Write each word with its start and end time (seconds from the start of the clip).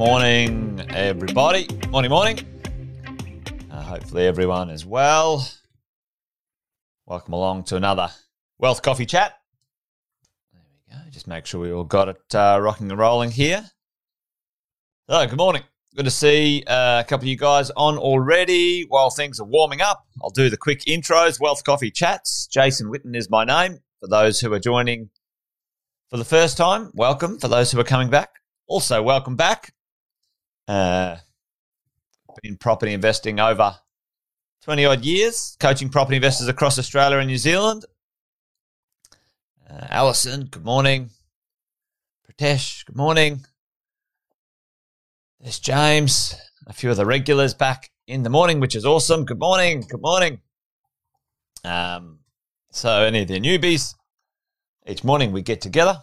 morning, 0.00 0.80
everybody. 0.94 1.68
Morning, 1.90 2.10
morning. 2.10 2.38
Uh, 3.70 3.82
hopefully, 3.82 4.26
everyone 4.26 4.70
is 4.70 4.86
well. 4.86 5.46
Welcome 7.04 7.34
along 7.34 7.64
to 7.64 7.76
another 7.76 8.08
Wealth 8.58 8.80
Coffee 8.80 9.04
Chat. 9.04 9.34
There 10.54 10.62
we 10.72 10.94
go. 10.94 11.10
Just 11.10 11.26
make 11.26 11.44
sure 11.44 11.60
we 11.60 11.70
all 11.70 11.84
got 11.84 12.08
it 12.08 12.34
uh, 12.34 12.58
rocking 12.62 12.90
and 12.90 12.98
rolling 12.98 13.30
here. 13.30 13.62
So, 15.10 15.26
good 15.26 15.36
morning. 15.36 15.64
Good 15.94 16.06
to 16.06 16.10
see 16.10 16.64
uh, 16.66 17.00
a 17.00 17.04
couple 17.04 17.24
of 17.24 17.28
you 17.28 17.36
guys 17.36 17.70
on 17.76 17.98
already 17.98 18.86
while 18.88 19.10
things 19.10 19.38
are 19.38 19.46
warming 19.46 19.82
up. 19.82 20.06
I'll 20.22 20.30
do 20.30 20.48
the 20.48 20.56
quick 20.56 20.80
intros. 20.86 21.38
Wealth 21.38 21.62
Coffee 21.62 21.90
Chats. 21.90 22.46
Jason 22.46 22.90
Witten 22.90 23.14
is 23.14 23.28
my 23.28 23.44
name. 23.44 23.80
For 24.00 24.08
those 24.08 24.40
who 24.40 24.50
are 24.54 24.58
joining 24.58 25.10
for 26.08 26.16
the 26.16 26.24
first 26.24 26.56
time, 26.56 26.90
welcome. 26.94 27.38
For 27.38 27.48
those 27.48 27.70
who 27.70 27.78
are 27.78 27.84
coming 27.84 28.08
back, 28.08 28.30
also 28.66 29.02
welcome 29.02 29.36
back. 29.36 29.74
Uh, 30.68 31.16
been 32.42 32.56
property 32.56 32.92
investing 32.92 33.40
over 33.40 33.76
20 34.62 34.84
odd 34.84 35.04
years, 35.04 35.56
coaching 35.60 35.88
property 35.88 36.16
investors 36.16 36.48
across 36.48 36.78
Australia 36.78 37.18
and 37.18 37.28
New 37.28 37.36
Zealand. 37.36 37.84
Uh, 39.68 39.86
Alison, 39.90 40.44
good 40.44 40.64
morning. 40.64 41.10
Pratesh, 42.26 42.84
good 42.84 42.96
morning. 42.96 43.44
There's 45.40 45.58
James, 45.58 46.34
a 46.66 46.72
few 46.72 46.90
of 46.90 46.96
the 46.96 47.06
regulars 47.06 47.54
back 47.54 47.90
in 48.06 48.22
the 48.22 48.30
morning, 48.30 48.60
which 48.60 48.74
is 48.74 48.84
awesome. 48.84 49.24
Good 49.24 49.38
morning. 49.38 49.84
Good 49.88 50.02
morning. 50.02 50.40
Um, 51.64 52.20
so, 52.70 53.02
any 53.02 53.22
of 53.22 53.28
the 53.28 53.40
newbies, 53.40 53.94
each 54.86 55.04
morning 55.04 55.32
we 55.32 55.42
get 55.42 55.60
together, 55.60 56.00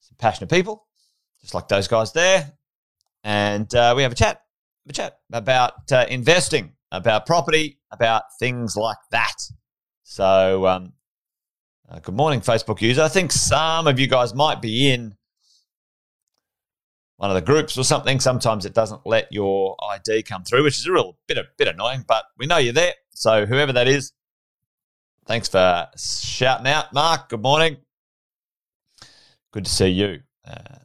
some 0.00 0.16
passionate 0.18 0.50
people, 0.50 0.86
just 1.40 1.54
like 1.54 1.68
those 1.68 1.88
guys 1.88 2.12
there, 2.12 2.52
and 3.24 3.74
uh, 3.74 3.94
we 3.96 4.02
have 4.02 4.12
a 4.12 4.14
chat, 4.14 4.42
a 4.86 4.92
chat 4.92 5.18
about 5.32 5.90
uh, 5.90 6.04
investing, 6.08 6.74
about 6.92 7.24
property, 7.24 7.78
about 7.90 8.24
things 8.38 8.76
like 8.76 8.98
that. 9.10 9.36
So, 10.02 10.66
um, 10.66 10.92
uh, 11.88 11.98
good 12.00 12.14
morning, 12.14 12.42
Facebook 12.42 12.82
user. 12.82 13.02
I 13.02 13.08
think 13.08 13.32
some 13.32 13.86
of 13.86 13.98
you 13.98 14.06
guys 14.06 14.34
might 14.34 14.60
be 14.60 14.92
in 14.92 15.16
one 17.16 17.30
of 17.30 17.34
the 17.34 17.42
groups 17.42 17.78
or 17.78 17.84
something. 17.84 18.20
Sometimes 18.20 18.66
it 18.66 18.74
doesn't 18.74 19.06
let 19.06 19.32
your 19.32 19.76
ID 19.90 20.22
come 20.24 20.44
through, 20.44 20.64
which 20.64 20.78
is 20.78 20.86
a 20.86 20.92
real 20.92 21.16
bit 21.26 21.38
a 21.38 21.44
bit 21.56 21.68
annoying. 21.68 22.04
But 22.06 22.26
we 22.38 22.46
know 22.46 22.58
you're 22.58 22.74
there, 22.74 22.92
so 23.10 23.46
whoever 23.46 23.72
that 23.72 23.88
is, 23.88 24.12
thanks 25.26 25.48
for 25.48 25.88
shouting 25.96 26.66
out, 26.66 26.92
Mark. 26.92 27.30
Good 27.30 27.42
morning. 27.42 27.78
Good 29.50 29.64
to 29.64 29.70
see 29.70 29.88
you. 29.88 30.20
Uh, 30.46 30.83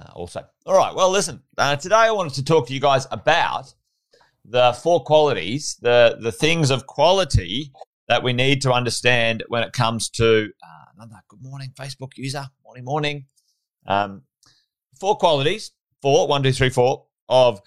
uh, 0.00 0.10
also. 0.14 0.44
All 0.66 0.76
right. 0.76 0.94
Well, 0.94 1.10
listen. 1.10 1.42
Uh, 1.58 1.76
today 1.76 1.94
I 1.94 2.10
wanted 2.10 2.34
to 2.34 2.44
talk 2.44 2.66
to 2.68 2.74
you 2.74 2.80
guys 2.80 3.06
about 3.10 3.74
the 4.44 4.72
four 4.72 5.04
qualities, 5.04 5.76
the 5.80 6.18
the 6.20 6.32
things 6.32 6.70
of 6.70 6.86
quality 6.86 7.72
that 8.08 8.22
we 8.22 8.32
need 8.32 8.62
to 8.62 8.72
understand 8.72 9.44
when 9.48 9.62
it 9.62 9.72
comes 9.72 10.08
to 10.10 10.50
uh, 10.62 10.84
another 10.96 11.20
good 11.28 11.42
morning 11.42 11.72
Facebook 11.78 12.16
user. 12.16 12.46
Morning, 12.64 12.84
morning. 12.84 13.26
Um, 13.86 14.22
four 14.98 15.16
qualities. 15.16 15.72
Four, 16.02 16.28
one, 16.28 16.42
two, 16.42 16.52
three, 16.52 16.70
four 16.70 17.04
of 17.28 17.60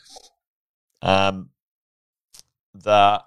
um, 1.04 1.50
the 2.74 3.22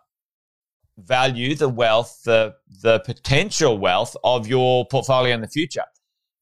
value, 0.98 1.54
the 1.54 1.68
wealth, 1.68 2.22
the 2.24 2.56
the 2.82 2.98
potential 3.00 3.78
wealth 3.78 4.16
of 4.24 4.48
your 4.48 4.84
portfolio 4.86 5.32
in 5.32 5.42
the 5.42 5.48
future 5.48 5.84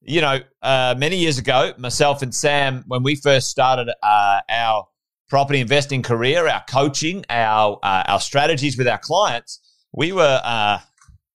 you 0.05 0.21
know, 0.21 0.39
uh, 0.61 0.95
many 0.97 1.17
years 1.17 1.37
ago, 1.37 1.73
myself 1.77 2.21
and 2.21 2.33
Sam, 2.33 2.83
when 2.87 3.01
we 3.01 3.15
first 3.15 3.49
started 3.49 3.91
uh, 4.03 4.39
our 4.49 4.87
property 5.27 5.59
investing 5.59 6.03
career, 6.03 6.47
our 6.47 6.63
coaching, 6.69 7.25
our 7.29 7.79
uh, 7.81 8.03
our 8.07 8.19
strategies 8.19 8.77
with 8.77 8.87
our 8.87 8.99
clients, 8.99 9.59
we 9.91 10.11
were, 10.11 10.41
uh, 10.43 10.79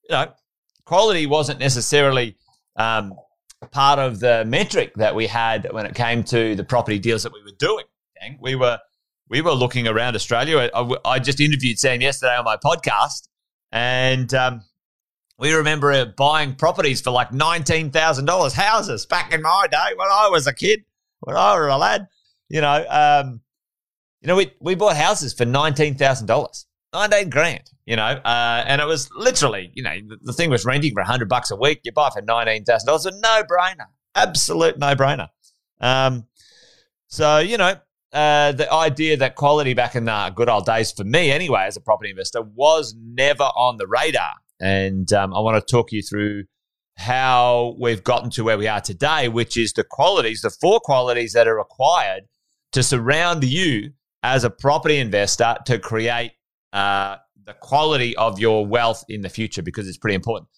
you 0.08 0.14
know, 0.14 0.32
quality 0.84 1.26
wasn't 1.26 1.58
necessarily 1.58 2.36
um, 2.76 3.14
part 3.72 3.98
of 3.98 4.20
the 4.20 4.44
metric 4.46 4.92
that 4.96 5.14
we 5.14 5.26
had 5.26 5.70
when 5.72 5.84
it 5.84 5.94
came 5.94 6.22
to 6.24 6.54
the 6.54 6.64
property 6.64 6.98
deals 6.98 7.24
that 7.24 7.32
we 7.32 7.42
were 7.42 7.56
doing. 7.58 7.84
We 8.40 8.54
were 8.54 8.78
we 9.28 9.40
were 9.40 9.52
looking 9.52 9.88
around 9.88 10.14
Australia. 10.14 10.70
I, 10.72 10.94
I, 11.04 11.18
just 11.18 11.40
interviewed 11.40 11.78
Sam 11.78 12.00
yesterday 12.00 12.36
on 12.36 12.44
my 12.44 12.56
podcast, 12.56 13.28
and 13.72 14.32
um, 14.34 14.62
we 15.40 15.54
remember 15.54 16.04
buying 16.04 16.54
properties 16.54 17.00
for 17.00 17.10
like 17.10 17.30
$19,000 17.30 18.52
houses 18.52 19.06
back 19.06 19.32
in 19.32 19.40
my 19.40 19.66
day 19.70 19.94
when 19.96 20.08
I 20.08 20.28
was 20.30 20.46
a 20.46 20.52
kid, 20.52 20.84
when 21.20 21.34
I 21.34 21.58
was 21.58 21.72
a 21.72 21.78
lad. 21.78 22.08
You 22.50 22.60
know, 22.60 22.84
um, 22.88 23.40
you 24.20 24.28
know, 24.28 24.36
we, 24.36 24.52
we 24.60 24.74
bought 24.74 24.96
houses 24.96 25.32
for 25.32 25.46
$19,000, 25.46 26.64
19 26.92 27.30
grand, 27.30 27.70
you 27.86 27.96
know, 27.96 28.02
uh, 28.02 28.64
and 28.66 28.82
it 28.82 28.84
was 28.86 29.08
literally, 29.16 29.70
you 29.72 29.82
know, 29.82 29.94
the, 30.08 30.18
the 30.20 30.32
thing 30.34 30.50
was 30.50 30.66
renting 30.66 30.92
for 30.92 31.00
100 31.00 31.26
bucks 31.26 31.50
a 31.50 31.56
week. 31.56 31.80
You 31.84 31.92
buy 31.92 32.10
for 32.10 32.20
$19,000, 32.20 33.06
a 33.06 33.20
no 33.20 33.42
brainer, 33.50 33.86
absolute 34.14 34.78
no 34.78 34.94
brainer. 34.94 35.28
Um, 35.80 36.26
so, 37.06 37.38
you 37.38 37.56
know, 37.56 37.76
uh, 38.12 38.52
the 38.52 38.70
idea 38.70 39.16
that 39.16 39.36
quality 39.36 39.72
back 39.72 39.96
in 39.96 40.04
the 40.04 40.32
good 40.34 40.50
old 40.50 40.66
days 40.66 40.92
for 40.92 41.04
me 41.04 41.30
anyway 41.30 41.62
as 41.62 41.78
a 41.78 41.80
property 41.80 42.10
investor 42.10 42.42
was 42.42 42.94
never 42.98 43.44
on 43.44 43.78
the 43.78 43.86
radar 43.86 44.32
and 44.60 45.12
um, 45.12 45.34
I 45.34 45.40
want 45.40 45.56
to 45.64 45.70
talk 45.70 45.92
you 45.92 46.02
through 46.02 46.44
how 46.96 47.76
we've 47.78 48.04
gotten 48.04 48.30
to 48.30 48.44
where 48.44 48.58
we 48.58 48.68
are 48.68 48.80
today, 48.80 49.28
which 49.28 49.56
is 49.56 49.72
the 49.72 49.84
qualities, 49.84 50.42
the 50.42 50.50
four 50.50 50.80
qualities 50.80 51.32
that 51.32 51.48
are 51.48 51.56
required 51.56 52.24
to 52.72 52.82
surround 52.82 53.42
you 53.42 53.92
as 54.22 54.44
a 54.44 54.50
property 54.50 54.98
investor 54.98 55.56
to 55.64 55.78
create 55.78 56.32
uh, 56.72 57.16
the 57.46 57.54
quality 57.54 58.14
of 58.16 58.38
your 58.38 58.66
wealth 58.66 59.04
in 59.08 59.22
the 59.22 59.28
future, 59.28 59.62
because 59.62 59.88
it's 59.88 59.98
pretty 59.98 60.14
important 60.14 60.48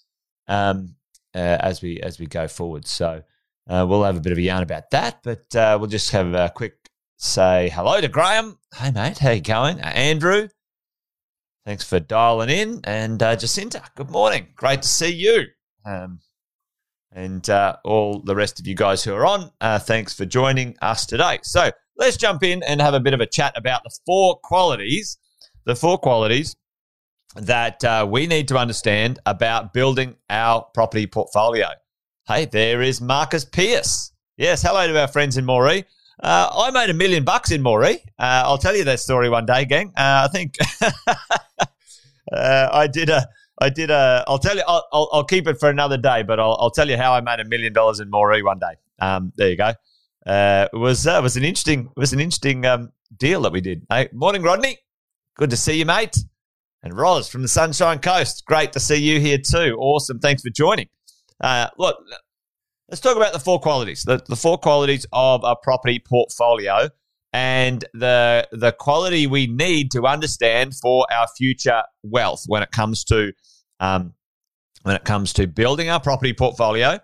um, 0.48 0.96
uh, 1.34 1.38
as 1.60 1.80
we 1.80 2.00
as 2.00 2.18
we 2.18 2.26
go 2.26 2.48
forward. 2.48 2.86
So 2.86 3.22
uh, 3.70 3.86
we'll 3.88 4.04
have 4.04 4.16
a 4.16 4.20
bit 4.20 4.32
of 4.32 4.38
a 4.38 4.42
yarn 4.42 4.62
about 4.62 4.90
that, 4.90 5.20
but 5.22 5.54
uh, 5.54 5.76
we'll 5.78 5.88
just 5.88 6.10
have 6.10 6.34
a 6.34 6.52
quick 6.54 6.74
say 7.18 7.70
hello 7.72 8.00
to 8.00 8.08
Graham. 8.08 8.58
Hey 8.74 8.90
mate, 8.90 9.18
how 9.18 9.30
you 9.30 9.40
going? 9.40 9.78
Andrew, 9.80 10.48
Thanks 11.64 11.84
for 11.84 12.00
dialing 12.00 12.50
in. 12.50 12.80
And 12.84 13.22
uh, 13.22 13.36
Jacinta, 13.36 13.82
good 13.94 14.10
morning. 14.10 14.48
Great 14.56 14.82
to 14.82 14.88
see 14.88 15.12
you. 15.12 15.44
Um, 15.86 16.18
and 17.12 17.48
uh, 17.48 17.76
all 17.84 18.20
the 18.20 18.34
rest 18.34 18.58
of 18.58 18.66
you 18.66 18.74
guys 18.74 19.04
who 19.04 19.14
are 19.14 19.26
on, 19.26 19.50
uh, 19.60 19.78
thanks 19.78 20.12
for 20.14 20.24
joining 20.24 20.76
us 20.82 21.06
today. 21.06 21.38
So 21.42 21.70
let's 21.96 22.16
jump 22.16 22.42
in 22.42 22.62
and 22.64 22.80
have 22.80 22.94
a 22.94 23.00
bit 23.00 23.14
of 23.14 23.20
a 23.20 23.26
chat 23.26 23.52
about 23.56 23.84
the 23.84 23.96
four 24.06 24.38
qualities, 24.42 25.18
the 25.64 25.76
four 25.76 25.98
qualities 25.98 26.56
that 27.36 27.84
uh, 27.84 28.06
we 28.10 28.26
need 28.26 28.48
to 28.48 28.58
understand 28.58 29.20
about 29.24 29.72
building 29.72 30.16
our 30.30 30.66
property 30.74 31.06
portfolio. 31.06 31.68
Hey, 32.26 32.46
there 32.46 32.82
is 32.82 33.00
Marcus 33.00 33.44
Pierce. 33.44 34.12
Yes, 34.36 34.62
hello 34.62 34.86
to 34.86 35.00
our 35.00 35.08
friends 35.08 35.36
in 35.36 35.44
Moree. 35.44 35.84
Uh, 36.22 36.48
I 36.52 36.70
made 36.70 36.90
a 36.90 36.94
million 36.94 37.24
bucks 37.24 37.50
in 37.50 37.62
Moree. 37.62 37.96
Uh, 38.18 38.42
I'll 38.46 38.58
tell 38.58 38.76
you 38.76 38.84
that 38.84 39.00
story 39.00 39.28
one 39.28 39.46
day, 39.46 39.64
gang. 39.64 39.88
Uh, 39.96 40.26
I 40.26 40.28
think 40.28 40.56
uh, 42.30 42.68
I 42.70 42.86
did 42.86 43.08
a. 43.08 43.26
I 43.60 43.68
did 43.68 43.90
a. 43.90 44.24
I'll 44.26 44.38
tell 44.38 44.56
you. 44.56 44.62
I'll, 44.66 44.86
I'll, 44.92 45.08
I'll, 45.12 45.24
keep 45.24 45.46
it 45.46 45.58
for 45.58 45.68
another 45.68 45.96
day, 45.96 46.22
but 46.22 46.40
I'll, 46.40 46.56
I'll 46.60 46.70
tell 46.70 46.88
you 46.88 46.96
how 46.96 47.14
I 47.14 47.20
made 47.20 47.40
a 47.40 47.44
million 47.44 47.72
dollars 47.72 48.00
in 48.00 48.10
Moree 48.10 48.44
one 48.44 48.58
day. 48.58 48.74
Um, 49.00 49.32
there 49.36 49.50
you 49.50 49.56
go. 49.56 49.72
Uh, 50.26 50.68
it 50.72 50.76
was 50.76 51.06
uh, 51.06 51.18
it 51.18 51.22
was 51.22 51.36
an 51.36 51.44
interesting 51.44 51.86
it 51.96 52.00
was 52.00 52.12
an 52.12 52.20
interesting 52.20 52.64
um, 52.66 52.92
deal 53.16 53.42
that 53.42 53.52
we 53.52 53.60
did. 53.60 53.86
Hey, 53.90 54.08
morning, 54.12 54.42
Rodney. 54.42 54.78
Good 55.36 55.50
to 55.50 55.56
see 55.56 55.78
you, 55.78 55.86
mate. 55.86 56.16
And 56.82 56.96
Roz 56.96 57.28
from 57.28 57.42
the 57.42 57.48
Sunshine 57.48 58.00
Coast. 58.00 58.44
Great 58.44 58.72
to 58.72 58.80
see 58.80 58.96
you 58.96 59.20
here 59.20 59.38
too. 59.38 59.76
Awesome. 59.78 60.18
Thanks 60.18 60.42
for 60.42 60.50
joining. 60.50 60.88
Uh, 61.40 61.68
look, 61.78 61.96
Let's 62.92 63.00
talk 63.00 63.16
about 63.16 63.32
the 63.32 63.38
four 63.38 63.58
qualities, 63.58 64.02
the, 64.02 64.22
the 64.28 64.36
four 64.36 64.58
qualities 64.58 65.06
of 65.14 65.42
a 65.44 65.56
property 65.56 65.98
portfolio 65.98 66.90
and 67.32 67.84
the 67.94 68.46
the 68.52 68.72
quality 68.72 69.26
we 69.26 69.46
need 69.46 69.90
to 69.90 70.06
understand 70.06 70.74
for 70.74 71.06
our 71.10 71.26
future 71.36 71.82
wealth 72.02 72.44
when 72.46 72.62
it 72.62 72.70
comes 72.70 73.04
to 73.04 73.32
um, 73.80 74.14
when 74.82 74.94
it 74.96 75.04
comes 75.04 75.32
to 75.32 75.46
building 75.46 75.88
our 75.88 76.00
property 76.00 76.32
portfolio 76.32 76.98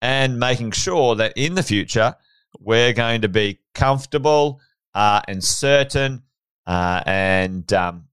and 0.00 0.38
making 0.38 0.70
sure 0.70 1.14
that 1.16 1.32
in 1.36 1.54
the 1.54 1.62
future 1.62 2.14
we're 2.60 2.92
going 2.92 3.20
to 3.20 3.28
be 3.28 3.58
comfortable 3.74 4.60
uh, 4.94 5.20
and 5.28 5.44
certain 5.44 6.22
uh, 6.66 7.02
and 7.06 7.72
um, 7.72 8.08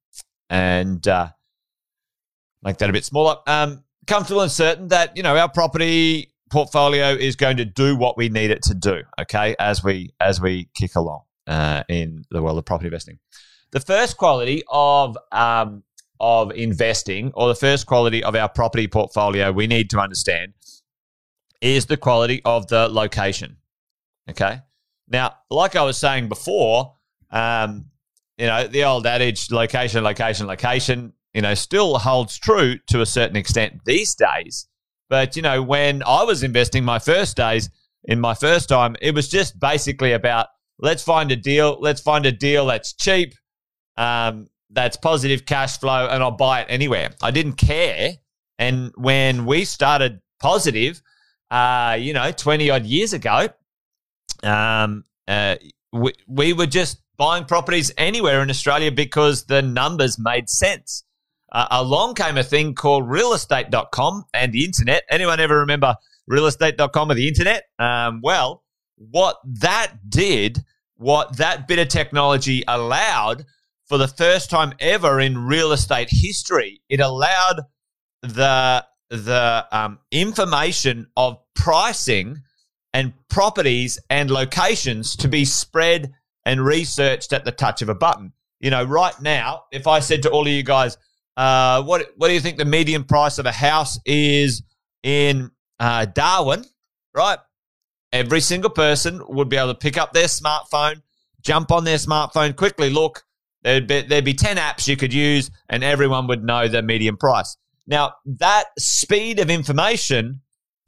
and 0.49 1.07
uh, 1.07 1.29
make 2.63 2.77
that 2.77 2.89
a 2.89 2.93
bit 2.93 3.05
smaller. 3.05 3.37
Um, 3.47 3.83
comfortable 4.07 4.41
and 4.41 4.51
certain 4.51 4.89
that 4.89 5.15
you 5.15 5.23
know 5.23 5.37
our 5.37 5.49
property 5.49 6.31
portfolio 6.51 7.09
is 7.09 7.35
going 7.35 7.57
to 7.57 7.65
do 7.65 7.95
what 7.95 8.17
we 8.17 8.29
need 8.29 8.51
it 8.51 8.63
to 8.63 8.73
do. 8.73 9.03
Okay, 9.21 9.55
as 9.57 9.83
we 9.83 10.13
as 10.19 10.41
we 10.41 10.69
kick 10.75 10.95
along 10.95 11.21
uh, 11.47 11.83
in 11.89 12.25
the 12.31 12.41
world 12.41 12.57
of 12.57 12.65
property 12.65 12.87
investing, 12.87 13.19
the 13.71 13.79
first 13.79 14.17
quality 14.17 14.63
of 14.69 15.17
um, 15.31 15.83
of 16.19 16.51
investing, 16.51 17.31
or 17.33 17.47
the 17.49 17.55
first 17.55 17.85
quality 17.85 18.23
of 18.23 18.35
our 18.35 18.47
property 18.47 18.87
portfolio, 18.87 19.51
we 19.51 19.67
need 19.67 19.89
to 19.89 19.99
understand 19.99 20.53
is 21.61 21.85
the 21.87 21.97
quality 21.97 22.41
of 22.45 22.67
the 22.67 22.87
location. 22.87 23.57
Okay, 24.29 24.61
Now, 25.07 25.35
like 25.49 25.75
I 25.75 25.83
was 25.83 25.97
saying 25.97 26.29
before, 26.29 26.95
um, 27.31 27.85
you 28.37 28.47
know, 28.47 28.67
the 28.67 28.83
old 28.83 29.05
adage, 29.05 29.51
location, 29.51 30.03
location, 30.03 30.47
location, 30.47 31.13
you 31.33 31.41
know, 31.41 31.53
still 31.53 31.97
holds 31.97 32.37
true 32.37 32.77
to 32.87 33.01
a 33.01 33.05
certain 33.05 33.35
extent 33.35 33.81
these 33.85 34.15
days. 34.15 34.67
But, 35.09 35.35
you 35.35 35.41
know, 35.41 35.61
when 35.61 36.01
I 36.03 36.23
was 36.23 36.43
investing 36.43 36.83
my 36.83 36.97
first 36.97 37.37
days, 37.37 37.69
in 38.03 38.19
my 38.19 38.33
first 38.33 38.69
time, 38.69 38.95
it 39.01 39.13
was 39.13 39.27
just 39.27 39.59
basically 39.59 40.13
about 40.13 40.47
let's 40.79 41.03
find 41.03 41.31
a 41.31 41.35
deal, 41.35 41.77
let's 41.79 42.01
find 42.01 42.25
a 42.25 42.31
deal 42.31 42.65
that's 42.67 42.93
cheap, 42.93 43.33
um, 43.97 44.47
that's 44.69 44.97
positive 44.97 45.45
cash 45.45 45.79
flow, 45.79 46.07
and 46.07 46.21
I'll 46.21 46.31
buy 46.31 46.61
it 46.61 46.67
anywhere. 46.69 47.11
I 47.21 47.31
didn't 47.31 47.53
care. 47.53 48.11
And 48.57 48.91
when 48.95 49.45
we 49.45 49.65
started 49.65 50.21
positive, 50.41 51.01
uh, 51.51 51.97
you 51.99 52.13
know, 52.13 52.31
20 52.31 52.69
odd 52.69 52.85
years 52.85 53.13
ago, 53.13 53.49
um, 54.43 55.05
uh, 55.27 55.55
we, 55.91 56.13
we 56.27 56.53
were 56.53 56.65
just 56.65 57.01
buying 57.17 57.45
properties 57.45 57.91
anywhere 57.97 58.41
in 58.41 58.49
Australia 58.49 58.91
because 58.91 59.45
the 59.45 59.61
numbers 59.61 60.19
made 60.19 60.49
sense. 60.49 61.03
Uh, 61.51 61.67
along 61.71 62.15
came 62.15 62.37
a 62.37 62.43
thing 62.43 62.73
called 62.73 63.05
realestate.com 63.05 64.25
and 64.33 64.51
the 64.51 64.65
internet. 64.65 65.03
Anyone 65.09 65.39
ever 65.39 65.59
remember 65.59 65.95
realestate.com 66.29 67.11
or 67.11 67.13
the 67.13 67.27
internet? 67.27 67.63
Um, 67.79 68.19
well, 68.21 68.64
what 68.97 69.37
that 69.45 69.93
did, 70.09 70.63
what 70.95 71.37
that 71.37 71.67
bit 71.67 71.79
of 71.79 71.87
technology 71.87 72.63
allowed 72.67 73.45
for 73.87 73.97
the 73.97 74.07
first 74.07 74.49
time 74.49 74.73
ever 74.79 75.19
in 75.19 75.37
real 75.37 75.71
estate 75.71 76.09
history, 76.11 76.81
it 76.89 76.99
allowed 76.99 77.61
the 78.21 78.85
the 79.09 79.65
um, 79.71 79.99
information 80.11 81.07
of 81.15 81.37
pricing 81.53 82.41
and 82.93 83.13
properties 83.29 83.99
and 84.09 84.31
locations 84.31 85.15
to 85.17 85.27
be 85.27 85.45
spread 85.45 86.11
and 86.45 86.65
researched 86.65 87.33
at 87.33 87.45
the 87.45 87.51
touch 87.51 87.81
of 87.81 87.89
a 87.89 87.95
button. 87.95 88.33
You 88.59 88.71
know, 88.71 88.83
right 88.83 89.19
now, 89.21 89.63
if 89.71 89.85
I 89.85 89.99
said 89.99 90.23
to 90.23 90.31
all 90.31 90.41
of 90.41 90.47
you 90.47 90.63
guys, 90.63 90.97
uh, 91.37 91.83
what 91.83 92.07
what 92.15 92.29
do 92.29 92.33
you 92.33 92.39
think 92.39 92.57
the 92.57 92.65
median 92.65 93.03
price 93.03 93.37
of 93.37 93.45
a 93.45 93.51
house 93.51 93.99
is 94.05 94.63
in 95.03 95.51
uh, 95.79 96.05
Darwin? 96.05 96.65
Right, 97.13 97.37
every 98.15 98.39
single 98.39 98.69
person 98.69 99.21
would 99.27 99.49
be 99.49 99.57
able 99.57 99.73
to 99.73 99.77
pick 99.77 99.97
up 99.97 100.13
their 100.13 100.27
smartphone, 100.27 101.01
jump 101.41 101.69
on 101.71 101.83
their 101.83 101.97
smartphone, 101.97 102.55
quickly 102.55 102.89
look. 102.89 103.23
There'd 103.63 103.87
be, 103.87 104.01
there'd 104.01 104.23
be 104.23 104.33
10 104.33 104.57
apps 104.57 104.87
you 104.87 104.95
could 104.95 105.13
use, 105.13 105.51
and 105.69 105.83
everyone 105.83 106.27
would 106.27 106.43
know 106.43 106.67
the 106.67 106.81
median 106.81 107.17
price. 107.17 107.57
Now, 107.87 108.13
that 108.25 108.65
speed 108.79 109.39
of 109.39 109.49
information 109.49 110.41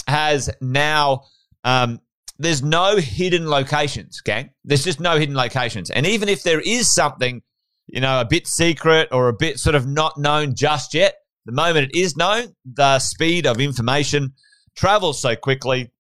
has 0.07 0.49
now, 0.61 1.23
um, 1.63 1.99
there's 2.39 2.63
no 2.63 2.95
hidden 2.95 3.49
locations, 3.49 4.21
gang. 4.21 4.51
There's 4.63 4.83
just 4.83 4.99
no 4.99 5.17
hidden 5.17 5.35
locations. 5.35 5.89
And 5.89 6.05
even 6.05 6.29
if 6.29 6.43
there 6.43 6.61
is 6.61 6.89
something, 6.89 7.41
you 7.87 7.99
know, 7.99 8.21
a 8.21 8.25
bit 8.25 8.47
secret 8.47 9.09
or 9.11 9.27
a 9.27 9.33
bit 9.33 9.59
sort 9.59 9.75
of 9.75 9.85
not 9.85 10.17
known 10.17 10.55
just 10.55 10.93
yet, 10.93 11.15
the 11.45 11.51
moment 11.51 11.91
it 11.91 11.99
is 11.99 12.15
known, 12.15 12.55
the 12.65 12.99
speed 12.99 13.45
of 13.45 13.59
information 13.59 14.33
travels 14.75 15.19
so 15.19 15.35
quickly. 15.35 15.91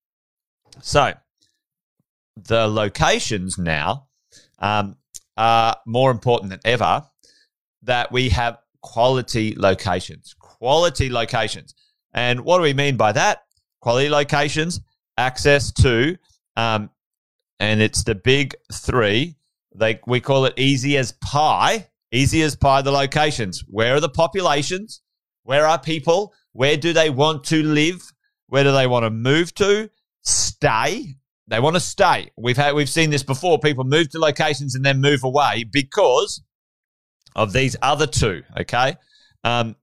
So, 0.81 1.13
the 2.35 2.67
locations 2.67 3.57
now 3.57 4.07
um, 4.59 4.95
are 5.35 5.75
more 5.85 6.11
important 6.11 6.51
than 6.51 6.59
ever 6.65 7.03
that 7.83 8.11
we 8.11 8.29
have 8.29 8.57
quality 8.81 9.55
locations 9.57 10.35
quality 10.59 11.09
locations. 11.09 11.75
And 12.13 12.41
what 12.41 12.57
do 12.57 12.63
we 12.63 12.73
mean 12.73 12.97
by 12.97 13.11
that? 13.11 13.43
Quality 13.81 14.09
locations, 14.09 14.81
access 15.17 15.71
to, 15.73 16.17
um, 16.55 16.89
and 17.59 17.81
it's 17.81 18.03
the 18.03 18.15
big 18.15 18.55
three. 18.73 19.35
They 19.75 19.99
we 20.07 20.19
call 20.19 20.45
it 20.45 20.53
easy 20.57 20.97
as 20.97 21.13
pie. 21.23 21.87
Easy 22.11 22.41
as 22.41 22.55
pie. 22.55 22.81
The 22.81 22.91
locations. 22.91 23.63
Where 23.67 23.95
are 23.95 23.99
the 23.99 24.09
populations? 24.09 25.01
Where 25.43 25.65
are 25.65 25.79
people? 25.79 26.33
Where 26.53 26.77
do 26.77 26.93
they 26.93 27.09
want 27.09 27.43
to 27.45 27.61
live? 27.61 28.01
Where 28.47 28.63
do 28.63 28.71
they 28.71 28.87
want 28.87 29.05
to 29.05 29.09
move 29.09 29.53
to? 29.55 29.89
Stay. 30.27 31.15
They 31.47 31.61
want 31.61 31.77
to 31.77 31.79
stay. 31.79 32.31
We've 32.37 32.57
had 32.57 32.75
we've 32.75 32.89
seen 32.89 33.09
this 33.09 33.23
before. 33.23 33.59
People 33.59 33.85
move 33.85 34.09
to 34.09 34.19
locations 34.19 34.75
and 34.75 34.85
then 34.85 34.99
move 34.99 35.23
away 35.23 35.63
because 35.63 36.41
of 37.33 37.53
these 37.53 37.77
other 37.81 38.05
two. 38.05 38.43
Okay. 38.59 38.97
Um, 39.45 39.77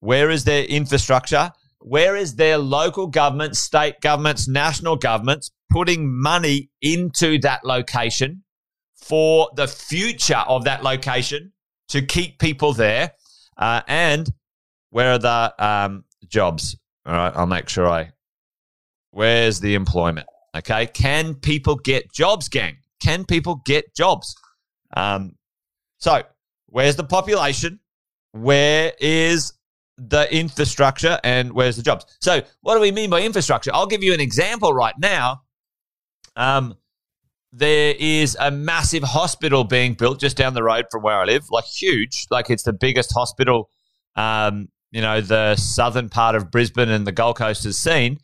where 0.00 0.28
is 0.28 0.44
their 0.44 0.64
infrastructure? 0.64 1.52
Where 1.80 2.16
is 2.16 2.34
their 2.34 2.58
local 2.58 3.06
government, 3.06 3.56
state 3.56 4.00
governments, 4.02 4.46
national 4.46 4.96
governments 4.96 5.50
putting 5.70 6.20
money 6.20 6.70
into 6.82 7.38
that 7.38 7.64
location 7.64 8.42
for 8.94 9.48
the 9.56 9.68
future 9.68 10.44
of 10.46 10.64
that 10.64 10.82
location 10.82 11.52
to 11.88 12.02
keep 12.02 12.38
people 12.38 12.74
there? 12.74 13.12
Uh, 13.56 13.80
and 13.88 14.28
where 14.90 15.12
are 15.12 15.18
the 15.18 15.54
um, 15.58 16.04
jobs? 16.26 16.76
All 17.06 17.14
right, 17.14 17.32
I'll 17.34 17.46
make 17.46 17.70
sure 17.70 17.88
I. 17.88 18.10
Where's 19.10 19.60
the 19.60 19.74
employment? 19.74 20.26
Okay, 20.56 20.86
can 20.86 21.34
people 21.34 21.76
get 21.76 22.12
jobs, 22.12 22.48
gang? 22.48 22.78
Can 23.00 23.24
people 23.24 23.62
get 23.64 23.94
jobs? 23.94 24.34
Um, 24.96 25.36
so, 25.98 26.22
where's 26.66 26.96
the 26.96 27.04
population? 27.04 27.80
Where 28.32 28.92
is 29.00 29.52
the 29.98 30.32
infrastructure 30.34 31.18
and 31.24 31.52
where's 31.52 31.76
the 31.76 31.82
jobs. 31.82 32.06
So, 32.20 32.40
what 32.60 32.74
do 32.74 32.80
we 32.80 32.92
mean 32.92 33.10
by 33.10 33.22
infrastructure? 33.22 33.70
I'll 33.74 33.86
give 33.86 34.02
you 34.02 34.14
an 34.14 34.20
example 34.20 34.72
right 34.72 34.94
now. 34.98 35.42
Um, 36.36 36.76
there 37.52 37.94
is 37.98 38.36
a 38.38 38.50
massive 38.50 39.02
hospital 39.02 39.64
being 39.64 39.94
built 39.94 40.20
just 40.20 40.36
down 40.36 40.54
the 40.54 40.62
road 40.62 40.86
from 40.90 41.02
where 41.02 41.16
I 41.16 41.24
live, 41.24 41.44
like 41.50 41.64
huge, 41.64 42.26
like 42.30 42.50
it's 42.50 42.62
the 42.62 42.72
biggest 42.72 43.12
hospital, 43.12 43.70
um, 44.16 44.68
you 44.92 45.00
know, 45.00 45.20
the 45.20 45.56
southern 45.56 46.08
part 46.08 46.36
of 46.36 46.50
Brisbane 46.50 46.90
and 46.90 47.06
the 47.06 47.12
Gold 47.12 47.36
Coast 47.36 47.64
has 47.64 47.76
seen. 47.76 48.18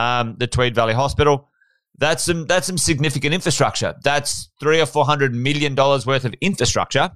Um, 0.00 0.36
the 0.38 0.46
Tweed 0.46 0.74
Valley 0.74 0.94
Hospital. 0.94 1.50
That's 1.98 2.24
some 2.24 2.46
that's 2.46 2.66
some 2.66 2.78
significant 2.78 3.34
infrastructure. 3.34 3.94
That's 4.02 4.50
three 4.58 4.80
or 4.80 4.86
four 4.86 5.04
hundred 5.04 5.34
million 5.34 5.74
dollars 5.74 6.06
worth 6.06 6.24
of 6.24 6.34
infrastructure, 6.40 7.10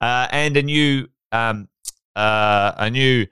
uh, 0.00 0.26
and 0.30 0.56
a 0.56 0.62
new 0.62 1.06
um, 1.32 1.68
uh, 2.14 2.72
a 2.76 2.90
new 2.90 3.26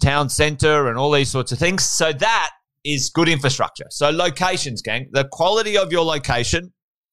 town 0.00 0.30
centre 0.30 0.88
and 0.88 0.96
all 0.96 1.10
these 1.10 1.30
sorts 1.30 1.52
of 1.52 1.58
things. 1.58 1.84
So 1.84 2.12
that 2.12 2.50
is 2.84 3.10
good 3.10 3.28
infrastructure. 3.28 3.84
So 3.90 4.08
locations, 4.10 4.80
gang, 4.80 5.08
the 5.12 5.28
quality 5.30 5.76
of 5.76 5.92
your 5.92 6.04
location 6.04 6.72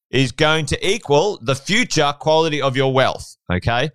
is 0.10 0.32
going 0.32 0.66
to 0.68 0.88
equal 0.88 1.40
the 1.42 1.56
future 1.56 2.14
quality 2.20 2.62
of 2.62 2.78
your 2.78 2.94
wealth. 2.94 3.36
Okay. 3.52 3.90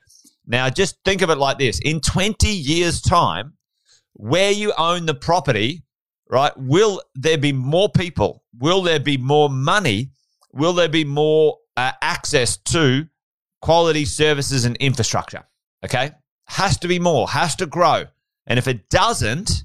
Now 0.46 0.68
just 0.68 0.96
think 1.04 1.22
of 1.22 1.30
it 1.30 1.38
like 1.38 1.58
this. 1.58 1.80
In 1.82 2.00
20 2.00 2.48
years 2.48 3.00
time, 3.00 3.54
where 4.12 4.52
you 4.52 4.74
own 4.76 5.06
the 5.06 5.14
property, 5.14 5.82
right? 6.32 6.52
Will 6.56 7.02
there 7.14 7.38
be 7.38 7.52
more 7.52 7.90
people? 7.90 8.42
Will 8.58 8.82
there 8.82 8.98
be 8.98 9.18
more 9.18 9.50
money? 9.50 10.10
Will 10.52 10.72
there 10.72 10.88
be 10.88 11.04
more 11.04 11.58
uh, 11.76 11.92
access 12.00 12.56
to 12.56 13.06
quality 13.60 14.06
services 14.06 14.64
and 14.64 14.76
infrastructure? 14.78 15.44
Okay. 15.84 16.10
Has 16.46 16.78
to 16.78 16.88
be 16.88 16.98
more, 16.98 17.28
has 17.28 17.54
to 17.56 17.66
grow. 17.66 18.04
And 18.46 18.58
if 18.58 18.66
it 18.66 18.88
doesn't, 18.90 19.64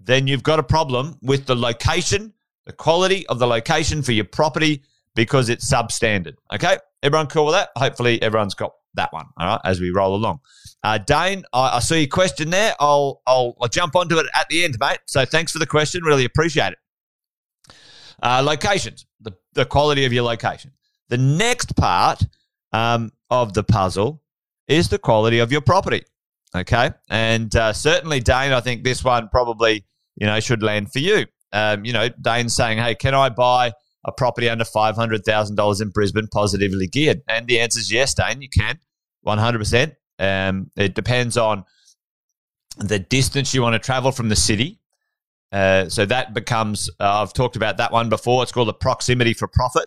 then 0.00 0.26
you've 0.26 0.42
got 0.42 0.58
a 0.58 0.62
problem 0.62 1.18
with 1.20 1.46
the 1.46 1.54
location, 1.56 2.32
the 2.64 2.72
quality 2.72 3.26
of 3.26 3.38
the 3.38 3.46
location 3.46 4.02
for 4.02 4.12
your 4.12 4.24
property 4.24 4.82
because 5.14 5.48
it's 5.48 5.70
substandard. 5.70 6.36
Okay, 6.52 6.78
everyone 7.02 7.26
cool 7.26 7.46
with 7.46 7.54
that? 7.54 7.70
Hopefully, 7.76 8.22
everyone's 8.22 8.54
got 8.54 8.72
that 8.98 9.12
one. 9.12 9.26
All 9.38 9.46
right, 9.46 9.60
as 9.64 9.80
we 9.80 9.90
roll 9.90 10.14
along. 10.14 10.40
Uh, 10.84 10.98
Dane, 10.98 11.44
I, 11.52 11.76
I 11.76 11.78
see 11.80 12.00
your 12.00 12.08
question 12.08 12.50
there. 12.50 12.74
I'll, 12.78 13.22
I'll 13.26 13.56
I'll 13.60 13.68
jump 13.68 13.96
onto 13.96 14.18
it 14.18 14.26
at 14.34 14.48
the 14.48 14.64
end, 14.64 14.76
mate. 14.78 14.98
So 15.06 15.24
thanks 15.24 15.52
for 15.52 15.58
the 15.58 15.66
question. 15.66 16.04
Really 16.04 16.24
appreciate 16.24 16.74
it. 16.74 17.74
Uh, 18.22 18.42
locations, 18.44 19.06
the 19.20 19.32
the 19.54 19.64
quality 19.64 20.04
of 20.04 20.12
your 20.12 20.24
location. 20.24 20.72
The 21.08 21.18
next 21.18 21.74
part 21.74 22.22
um, 22.72 23.10
of 23.30 23.54
the 23.54 23.64
puzzle 23.64 24.22
is 24.68 24.88
the 24.88 24.98
quality 24.98 25.38
of 25.38 25.50
your 25.50 25.62
property. 25.62 26.02
Okay. 26.54 26.90
And 27.10 27.54
uh, 27.54 27.72
certainly, 27.72 28.20
Dane, 28.20 28.52
I 28.52 28.60
think 28.60 28.84
this 28.84 29.04
one 29.04 29.28
probably, 29.28 29.84
you 30.16 30.26
know, 30.26 30.38
should 30.40 30.62
land 30.62 30.92
for 30.92 30.98
you. 30.98 31.26
Um, 31.52 31.84
you 31.84 31.92
know, 31.92 32.08
Dane's 32.08 32.54
saying, 32.54 32.78
hey, 32.78 32.94
can 32.94 33.14
I 33.14 33.30
buy 33.30 33.72
a 34.04 34.12
property 34.12 34.48
under 34.48 34.64
$500,000 34.64 35.82
in 35.82 35.88
Brisbane 35.90 36.28
positively 36.28 36.86
geared? 36.86 37.22
And 37.28 37.46
the 37.46 37.60
answer 37.60 37.80
is 37.80 37.90
yes, 37.90 38.14
Dane, 38.14 38.42
you 38.42 38.48
can. 38.48 38.78
100%. 39.28 39.96
Um, 40.18 40.70
it 40.76 40.94
depends 40.94 41.36
on 41.36 41.64
the 42.78 42.98
distance 42.98 43.54
you 43.54 43.62
want 43.62 43.74
to 43.74 43.78
travel 43.78 44.12
from 44.12 44.28
the 44.28 44.36
city. 44.36 44.80
Uh, 45.50 45.88
so 45.88 46.04
that 46.06 46.34
becomes, 46.34 46.90
uh, 47.00 47.22
I've 47.22 47.32
talked 47.32 47.56
about 47.56 47.78
that 47.78 47.92
one 47.92 48.08
before. 48.08 48.42
It's 48.42 48.52
called 48.52 48.68
the 48.68 48.74
proximity 48.74 49.34
for 49.34 49.48
profit. 49.48 49.86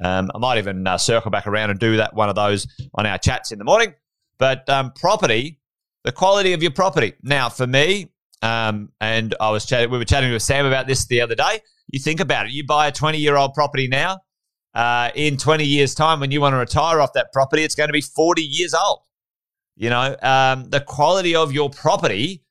Um, 0.00 0.30
I 0.34 0.38
might 0.38 0.58
even 0.58 0.86
uh, 0.86 0.98
circle 0.98 1.30
back 1.30 1.46
around 1.46 1.70
and 1.70 1.78
do 1.78 1.98
that 1.98 2.14
one 2.14 2.28
of 2.28 2.34
those 2.34 2.66
on 2.94 3.06
our 3.06 3.18
chats 3.18 3.52
in 3.52 3.58
the 3.58 3.64
morning. 3.64 3.94
But 4.38 4.68
um, 4.68 4.92
property 4.92 5.58
the 6.04 6.12
quality 6.12 6.52
of 6.52 6.62
your 6.62 6.72
property. 6.72 7.14
Now, 7.22 7.48
for 7.48 7.66
me, 7.66 8.10
um, 8.42 8.90
and 9.00 9.34
I 9.40 9.50
was 9.50 9.64
chatting, 9.64 9.90
we 9.90 9.98
were 9.98 10.04
chatting 10.04 10.32
with 10.32 10.42
Sam 10.42 10.66
about 10.66 10.86
this 10.86 11.06
the 11.06 11.20
other 11.20 11.34
day. 11.34 11.60
You 11.88 12.00
think 12.00 12.20
about 12.20 12.46
it. 12.46 12.52
You 12.52 12.66
buy 12.66 12.88
a 12.88 12.92
20 12.92 13.18
year 13.18 13.36
old 13.36 13.54
property 13.54 13.88
now, 13.88 14.18
uh, 14.74 15.10
in 15.14 15.36
20 15.36 15.64
years' 15.64 15.94
time, 15.94 16.20
when 16.20 16.30
you 16.30 16.40
want 16.40 16.54
to 16.54 16.58
retire 16.58 17.00
off 17.00 17.12
that 17.14 17.32
property, 17.32 17.62
it's 17.62 17.74
going 17.74 17.88
to 17.88 17.92
be 17.92 18.00
40 18.00 18.42
years 18.42 18.74
old. 18.74 19.00
You 19.76 19.90
know, 19.90 20.16
um, 20.22 20.68
the 20.70 20.80
quality 20.80 21.34
of 21.34 21.52
your 21.52 21.70
property 21.70 22.42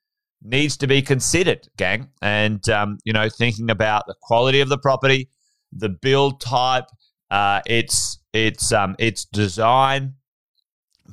needs 0.44 0.78
to 0.78 0.88
be 0.88 1.02
considered, 1.02 1.68
gang. 1.78 2.10
And, 2.22 2.68
um, 2.70 2.98
you 3.04 3.14
know, 3.14 3.30
thinking 3.30 3.70
about 3.70 4.08
the 4.08 4.16
quality 4.22 4.60
of 4.60 4.70
the 4.70 4.78
property, 4.78 5.30
the 5.72 5.90
build 5.90 6.42
type, 6.42 6.86
uh, 7.30 7.62
its, 7.66 8.20
its, 8.34 8.72
um, 8.72 8.96
its 9.00 9.26
design. 9.26 10.16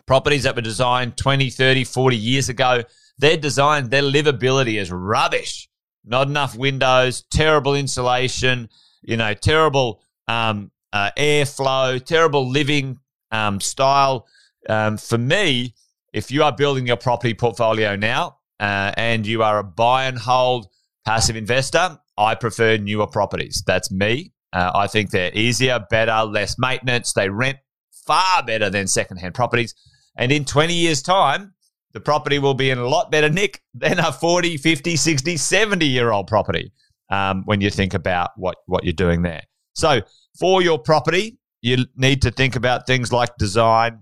Properties 0.06 0.44
that 0.44 0.56
were 0.56 0.62
designed 0.62 1.16
20, 1.16 1.50
30, 1.50 1.84
40 1.84 2.16
years 2.16 2.48
ago, 2.48 2.82
their 3.18 3.36
design, 3.36 3.90
their 3.90 4.02
livability 4.02 4.80
is 4.80 4.90
rubbish. 4.90 5.68
Not 6.04 6.28
enough 6.28 6.56
windows, 6.56 7.24
terrible 7.30 7.74
insulation, 7.74 8.70
you 9.02 9.16
know, 9.16 9.34
terrible 9.34 10.00
um, 10.26 10.70
uh, 10.92 11.10
airflow, 11.18 12.02
terrible 12.02 12.48
living 12.48 12.98
um, 13.30 13.60
style. 13.60 14.26
Um, 14.68 14.96
for 14.96 15.18
me, 15.18 15.74
if 16.12 16.30
you 16.30 16.42
are 16.42 16.52
building 16.52 16.86
your 16.86 16.96
property 16.96 17.34
portfolio 17.34 17.96
now 17.96 18.38
uh, 18.60 18.92
and 18.96 19.26
you 19.26 19.42
are 19.42 19.58
a 19.58 19.64
buy 19.64 20.04
and 20.04 20.18
hold 20.18 20.68
passive 21.04 21.36
investor, 21.36 21.98
I 22.16 22.34
prefer 22.34 22.76
newer 22.76 23.06
properties. 23.06 23.62
That's 23.66 23.90
me. 23.90 24.32
Uh, 24.52 24.72
I 24.74 24.86
think 24.86 25.10
they're 25.10 25.34
easier, 25.34 25.84
better, 25.90 26.24
less 26.24 26.58
maintenance. 26.58 27.12
They 27.12 27.28
rent 27.28 27.58
far 28.06 28.42
better 28.42 28.70
than 28.70 28.86
secondhand 28.88 29.34
properties. 29.34 29.74
And 30.16 30.32
in 30.32 30.44
20 30.44 30.74
years' 30.74 31.02
time, 31.02 31.54
the 31.92 32.00
property 32.00 32.38
will 32.38 32.54
be 32.54 32.70
in 32.70 32.78
a 32.78 32.88
lot 32.88 33.10
better 33.10 33.28
nick 33.28 33.62
than 33.74 33.98
a 33.98 34.12
40, 34.12 34.56
50, 34.56 34.96
60, 34.96 35.36
70 35.36 35.86
year 35.86 36.10
old 36.10 36.26
property 36.26 36.72
um, 37.10 37.42
when 37.44 37.60
you 37.60 37.70
think 37.70 37.94
about 37.94 38.30
what, 38.36 38.56
what 38.66 38.84
you're 38.84 38.92
doing 38.92 39.22
there. 39.22 39.42
So, 39.74 40.00
for 40.38 40.62
your 40.62 40.78
property, 40.78 41.38
you 41.60 41.86
need 41.96 42.22
to 42.22 42.30
think 42.30 42.56
about 42.56 42.86
things 42.86 43.12
like 43.12 43.36
design. 43.38 44.00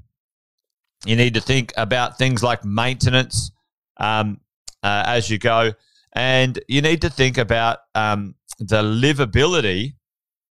You 1.04 1.16
need 1.16 1.34
to 1.34 1.40
think 1.40 1.72
about 1.76 2.18
things 2.18 2.42
like 2.42 2.64
maintenance 2.64 3.50
um, 3.98 4.40
uh, 4.82 5.04
as 5.06 5.30
you 5.30 5.38
go. 5.38 5.72
And 6.14 6.58
you 6.68 6.82
need 6.82 7.02
to 7.02 7.10
think 7.10 7.38
about 7.38 7.78
um, 7.94 8.34
the 8.58 8.82
livability 8.82 9.94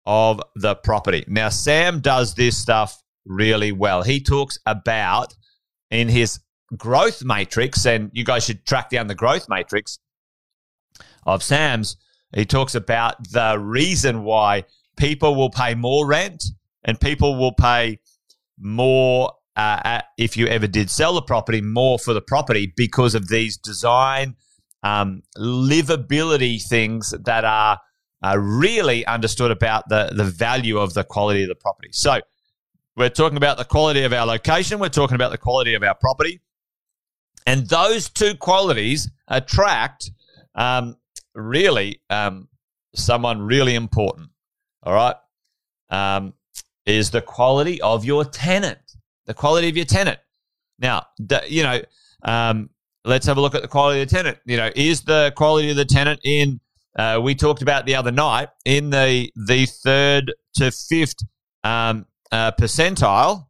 of 0.06 0.42
the 0.56 0.75
property. 0.75 1.24
Now, 1.27 1.50
Sam 1.50 2.00
does 2.00 2.36
this 2.36 2.58
stuff 2.58 3.01
really 3.25 3.72
well. 3.72 4.04
He 4.04 4.22
talks 4.22 4.60
about 4.65 5.34
in 5.89 6.08
his 6.10 6.39
growth 6.77 7.24
matrix, 7.24 7.86
and 7.86 8.12
you 8.13 8.24
guys 8.24 8.46
should 8.46 8.65
track 8.65 8.89
down 8.89 9.08
the 9.08 9.15
growth 9.15 9.48
matrix 9.50 10.00
of 11.25 11.42
Sam's. 11.42 11.98
He 12.36 12.46
talks 12.46 12.75
about 12.75 13.32
the 13.32 13.58
reason 13.60 14.24
why 14.24 14.65
people 14.97 15.35
will 15.35 15.49
pay 15.49 15.75
more 15.75 16.07
rent 16.07 16.45
and 16.83 16.99
people 16.99 17.37
will 17.37 17.53
pay 17.53 17.99
more 18.57 19.33
uh, 19.55 19.79
at, 19.83 20.05
if 20.17 20.35
you 20.35 20.47
ever 20.47 20.67
did 20.67 20.89
sell 20.89 21.13
the 21.13 21.21
property, 21.21 21.61
more 21.61 21.97
for 21.97 22.13
the 22.13 22.21
property 22.21 22.73
because 22.75 23.15
of 23.15 23.27
these 23.29 23.57
design 23.57 24.35
um, 24.83 25.23
livability 25.37 26.61
things 26.61 27.13
that 27.23 27.43
are 27.45 27.79
uh, 28.23 28.37
really 28.37 29.05
understood 29.05 29.51
about 29.51 29.87
the, 29.89 30.11
the 30.13 30.23
value 30.23 30.77
of 30.77 30.93
the 30.93 31.03
quality 31.03 31.43
of 31.43 31.49
the 31.49 31.55
property. 31.55 31.89
So, 31.91 32.19
we're 32.97 33.09
talking 33.09 33.35
about 33.35 33.57
the 33.57 33.65
quality 33.65 34.03
of 34.03 34.13
our 34.13 34.25
location, 34.25 34.79
we're 34.79 34.89
talking 34.89 35.15
about 35.15 35.31
the 35.31 35.37
quality 35.37 35.73
of 35.73 35.83
our 35.83 35.95
property. 35.95 36.39
And 37.45 37.67
those 37.67 38.09
two 38.09 38.35
qualities 38.35 39.09
attract 39.27 40.11
um, 40.55 40.95
really 41.33 42.01
um, 42.09 42.47
someone 42.95 43.41
really 43.41 43.75
important. 43.75 44.29
All 44.86 44.94
right. 44.94 45.15
Um, 45.89 46.34
is 46.86 47.12
the 47.12 47.22
quality 47.22 47.82
of 47.82 48.06
your 48.06 48.25
tenant. 48.25 48.80
The 49.25 49.34
quality 49.34 49.70
of 49.70 49.75
your 49.75 49.86
tenant. 49.86 50.20
Now, 50.77 51.08
you 51.48 51.63
know, 51.63 51.82
um, 52.24 52.70
let's 53.04 53.25
have 53.25 53.38
a 53.38 53.42
look 53.42 53.56
at 53.56 53.62
the 53.62 53.68
quality 53.68 54.01
of 54.01 54.10
the 54.10 54.15
tenant. 54.15 54.38
You 54.46 54.58
know, 54.58 54.72
is 54.75 55.01
the 55.01 55.34
quality 55.36 55.72
of 55.72 55.77
the 55.77 55.86
tenant 55.86 56.20
in? 56.24 56.60
Uh, 56.98 57.20
we 57.22 57.36
talked 57.36 57.62
about 57.62 57.86
the 57.86 57.96
other 57.96 58.12
night 58.12 58.50
in 58.63 58.89
the 58.89 59.32
the 59.36 59.65
third 59.65 60.34
to 60.56 60.72
fifth 60.72 61.18
um, 61.63 62.06
uh, 62.32 62.51
percentile 62.51 63.48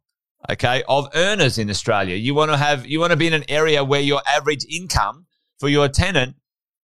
okay, 0.50 0.82
of 0.88 1.08
earners 1.14 1.58
in 1.58 1.70
Australia. 1.70 2.16
You 2.16 2.34
want 2.34 2.50
to 2.50 2.56
have 2.56 2.86
you 2.86 3.00
want 3.00 3.10
to 3.10 3.16
be 3.16 3.26
in 3.26 3.32
an 3.32 3.44
area 3.48 3.82
where 3.84 4.00
your 4.00 4.22
average 4.26 4.64
income 4.70 5.26
for 5.58 5.68
your 5.68 5.88
tenant 5.88 6.36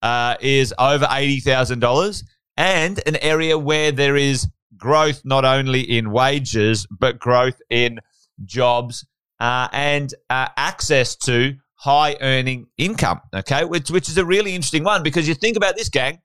uh, 0.02 0.36
is 0.40 0.74
over 0.78 1.06
eighty 1.10 1.40
thousand 1.40 1.80
dollars, 1.80 2.24
and 2.56 3.00
an 3.06 3.16
area 3.16 3.58
where 3.58 3.92
there 3.92 4.16
is 4.16 4.48
growth 4.76 5.22
not 5.24 5.44
only 5.44 5.80
in 5.80 6.10
wages 6.10 6.86
but 6.90 7.18
growth 7.18 7.60
in 7.70 8.00
jobs 8.44 9.06
uh, 9.40 9.68
and 9.72 10.14
uh, 10.30 10.48
access 10.56 11.16
to 11.16 11.54
high 11.74 12.16
earning 12.20 12.66
income. 12.78 13.20
Okay, 13.34 13.64
which 13.64 13.90
which 13.90 14.08
is 14.08 14.16
a 14.16 14.24
really 14.24 14.54
interesting 14.54 14.84
one 14.84 15.02
because 15.02 15.26
you 15.26 15.34
think 15.34 15.56
about 15.56 15.76
this, 15.76 15.88
gang. 15.88 16.18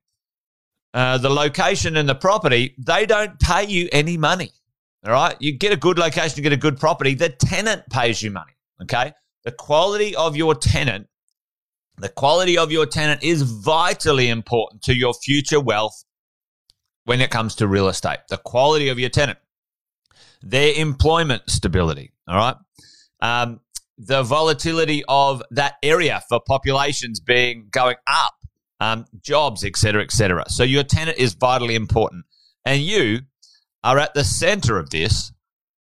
Uh, 0.94 1.18
the 1.18 1.30
location 1.30 1.98
and 1.98 2.08
the 2.08 2.16
property, 2.16 2.74
they 2.78 3.06
don't 3.06 3.40
pay 3.40 3.66
you 3.66 3.90
any 3.92 4.18
money. 4.18 4.52
All 5.06 5.14
right. 5.14 5.36
You 5.40 5.58
get 5.58 5.72
a 5.72 5.78
good 5.78 6.00
location, 6.00 6.38
you 6.38 6.44
get 6.44 6.54
a 6.54 6.58
good 6.58 6.80
property. 6.80 7.14
The 7.14 7.30
tenant 7.30 7.84
pays 7.90 8.22
you 8.22 8.32
money. 8.32 8.54
Okay. 8.82 9.14
The 9.44 9.52
quality 9.52 10.16
of 10.16 10.36
your 10.36 10.56
tenant, 10.56 11.08
the 11.98 12.10
quality 12.10 12.58
of 12.58 12.72
your 12.72 12.86
tenant 12.86 13.24
is 13.24 13.42
vitally 13.42 14.30
important 14.30 14.82
to 14.84 14.96
your 14.96 15.14
future 15.14 15.60
wealth 15.60 16.04
when 17.08 17.22
it 17.22 17.32
comes 17.32 17.56
to 17.56 17.68
real 17.70 17.88
estate. 17.88 18.20
The 18.28 18.38
quality 18.38 18.90
of 18.90 19.00
your 19.00 19.10
tenant, 19.10 19.40
their 20.42 20.74
employment 20.76 21.44
stability. 21.48 22.12
All 22.28 22.36
right. 22.36 22.56
Um, 23.22 23.62
the 23.98 24.24
volatility 24.24 25.04
of 25.08 25.42
that 25.52 25.76
area 25.82 26.22
for 26.28 26.42
populations 26.46 27.22
being 27.22 27.70
going 27.72 27.96
up, 28.08 28.34
um, 28.82 29.06
jobs, 29.22 29.64
etc., 29.64 30.04
etc. 30.04 30.50
So 30.50 30.64
your 30.64 30.84
tenant 30.84 31.18
is 31.18 31.34
vitally 31.34 31.76
important, 31.76 32.26
and 32.66 32.82
you 32.82 33.22
are 33.86 33.98
at 33.98 34.14
the 34.14 34.26
center 34.26 34.78
of 34.78 34.90
this. 34.90 35.32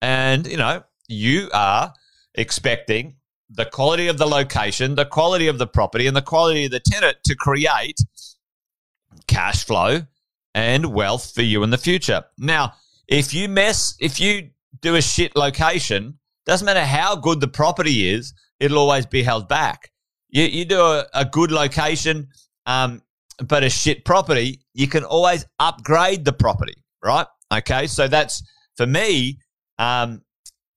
And, 0.01 0.47
you 0.47 0.57
know, 0.57 0.85
you 1.07 1.51
are 1.53 1.93
expecting 2.35 3.17
the 3.51 3.67
quality 3.67 4.07
of 4.07 4.17
the 4.17 4.27
location, 4.27 4.95
the 4.95 5.05
quality 5.05 5.49
of 5.49 5.59
the 5.59 5.67
property, 5.67 6.07
and 6.07 6.17
the 6.17 6.23
quality 6.23 6.65
of 6.65 6.71
the 6.71 6.81
tenant 6.81 7.19
to 7.27 7.37
create 7.37 7.99
cash 9.27 9.67
flow 9.67 10.07
and 10.55 10.87
wealth 10.93 11.33
for 11.35 11.43
you 11.43 11.63
in 11.63 11.71
the 11.71 11.79
future. 11.79 12.25
Now, 12.39 12.75
if 13.09 13.35
you 13.35 13.49
mess, 13.49 13.95
if 14.01 14.21
you 14.21 14.51
do 14.81 14.97
a 14.97 15.03
shit 15.03 15.37
location, 15.37 16.19
doesn't 16.47 16.65
matter 16.65 16.85
how 16.85 17.17
good 17.17 17.41
the 17.41 17.49
property 17.49 18.09
is, 18.09 18.35
it'll 18.59 18.79
always 18.79 19.07
be 19.07 19.23
held 19.23 19.49
back. 19.49 19.91
You, 20.29 20.45
you 20.45 20.65
do 20.65 20.81
a, 20.81 21.07
a 21.15 21.25
good 21.25 21.51
location, 21.51 22.29
um, 22.67 23.03
but 23.43 23.65
a 23.65 23.71
shit 23.71 24.05
property, 24.05 24.61
you 24.75 24.87
can 24.87 25.05
always 25.05 25.45
upgrade 25.59 26.25
the 26.25 26.33
property, 26.33 26.85
right? 27.03 27.27
Okay, 27.53 27.87
so 27.87 28.07
that's 28.09 28.43
for 28.77 28.87
me. 28.87 29.39
Um, 29.79 30.23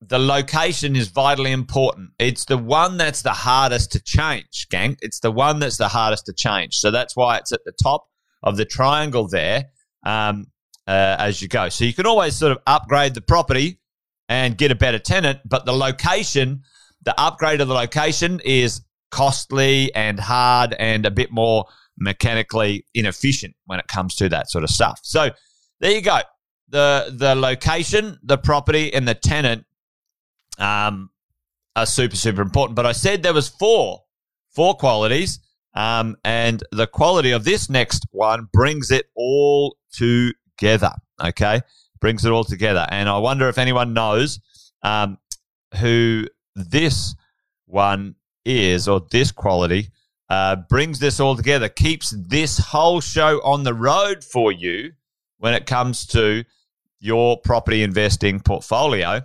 the 0.01 0.19
location 0.19 0.95
is 0.95 1.07
vitally 1.07 1.51
important. 1.51 2.11
It's 2.19 2.45
the 2.45 2.57
one 2.57 2.97
that's 2.97 3.21
the 3.21 3.31
hardest 3.31 3.91
to 3.93 4.01
change, 4.01 4.67
gang. 4.69 4.97
It's 5.01 5.19
the 5.19 5.31
one 5.31 5.59
that's 5.59 5.77
the 5.77 5.87
hardest 5.87 6.25
to 6.25 6.33
change. 6.33 6.75
So 6.75 6.91
that's 6.91 7.15
why 7.15 7.37
it's 7.37 7.51
at 7.51 7.63
the 7.65 7.73
top 7.81 8.07
of 8.43 8.57
the 8.57 8.65
triangle 8.65 9.27
there 9.27 9.69
um, 10.05 10.47
uh, 10.87 11.15
as 11.19 11.41
you 11.41 11.47
go. 11.47 11.69
So 11.69 11.85
you 11.85 11.93
can 11.93 12.05
always 12.05 12.35
sort 12.35 12.51
of 12.51 12.59
upgrade 12.67 13.13
the 13.13 13.21
property 13.21 13.79
and 14.29 14.57
get 14.57 14.71
a 14.71 14.75
better 14.75 14.99
tenant, 14.99 15.39
but 15.45 15.65
the 15.65 15.73
location, 15.73 16.63
the 17.03 17.19
upgrade 17.19 17.61
of 17.61 17.67
the 17.67 17.73
location 17.73 18.41
is 18.43 18.81
costly 19.11 19.93
and 19.95 20.19
hard 20.19 20.75
and 20.77 21.05
a 21.05 21.11
bit 21.11 21.31
more 21.31 21.65
mechanically 21.97 22.85
inefficient 22.93 23.55
when 23.65 23.79
it 23.79 23.87
comes 23.87 24.15
to 24.15 24.29
that 24.29 24.49
sort 24.49 24.63
of 24.63 24.69
stuff. 24.69 24.99
So 25.03 25.29
there 25.79 25.91
you 25.91 26.01
go 26.01 26.19
the 26.73 27.13
the 27.15 27.35
location, 27.35 28.19
the 28.23 28.37
property, 28.37 28.93
and 28.93 29.07
the 29.07 29.13
tenant 29.13 29.65
um, 30.57 31.11
are 31.75 31.85
super 31.85 32.15
super 32.15 32.41
important. 32.41 32.75
But 32.75 32.85
I 32.85 32.91
said 32.91 33.23
there 33.23 33.33
was 33.33 33.47
four 33.47 34.03
four 34.49 34.75
qualities, 34.75 35.39
um, 35.73 36.15
and 36.23 36.63
the 36.71 36.87
quality 36.87 37.31
of 37.31 37.43
this 37.43 37.69
next 37.69 38.05
one 38.11 38.47
brings 38.51 38.91
it 38.91 39.05
all 39.15 39.77
together. 39.91 40.91
Okay, 41.23 41.61
brings 41.99 42.25
it 42.25 42.31
all 42.31 42.43
together, 42.43 42.85
and 42.89 43.09
I 43.09 43.17
wonder 43.17 43.49
if 43.49 43.57
anyone 43.57 43.93
knows 43.93 44.39
um, 44.83 45.17
who 45.79 46.27
this 46.55 47.15
one 47.65 48.15
is 48.45 48.87
or 48.87 49.01
this 49.11 49.31
quality. 49.31 49.89
Uh, 50.29 50.55
brings 50.55 50.99
this 50.99 51.19
all 51.19 51.35
together, 51.35 51.69
keeps 51.69 52.09
this 52.09 52.57
whole 52.57 53.01
show 53.01 53.39
on 53.43 53.63
the 53.63 53.73
road 53.73 54.23
for 54.23 54.51
you 54.51 54.91
when 55.37 55.53
it 55.53 55.67
comes 55.67 56.07
to 56.07 56.43
your 56.99 57.37
property 57.37 57.83
investing 57.83 58.39
portfolio, 58.39 59.21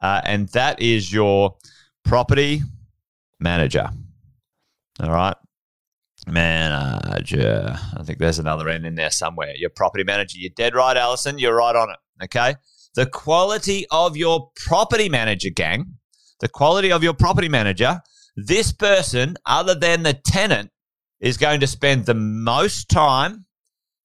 uh, 0.00 0.20
and 0.24 0.48
that 0.50 0.80
is 0.80 1.12
your 1.12 1.56
property 2.04 2.62
manager. 3.40 3.90
All 5.00 5.10
right. 5.10 5.36
Manager. 6.26 7.76
I 7.96 8.02
think 8.02 8.18
there's 8.18 8.38
another 8.38 8.68
N 8.68 8.84
in 8.84 8.94
there 8.96 9.10
somewhere. 9.10 9.52
Your 9.56 9.70
property 9.70 10.04
manager. 10.04 10.38
You're 10.38 10.50
dead 10.56 10.74
right, 10.74 10.96
Allison. 10.96 11.38
You're 11.38 11.56
right 11.56 11.76
on 11.76 11.90
it. 11.90 12.24
Okay. 12.24 12.54
the 12.96 13.06
quality 13.06 13.86
of 13.90 14.16
your 14.16 14.50
property 14.56 15.08
manager, 15.08 15.50
gang, 15.50 15.98
the 16.40 16.48
quality 16.48 16.90
of 16.90 17.02
your 17.04 17.12
property 17.14 17.48
manager, 17.48 18.00
this 18.36 18.72
person, 18.72 19.36
other 19.46 19.74
than 19.74 20.02
the 20.02 20.14
tenant, 20.14 20.70
is 21.20 21.36
going 21.36 21.60
to 21.60 21.66
spend 21.66 22.06
the 22.06 22.14
most 22.14 22.88
time, 22.88 23.44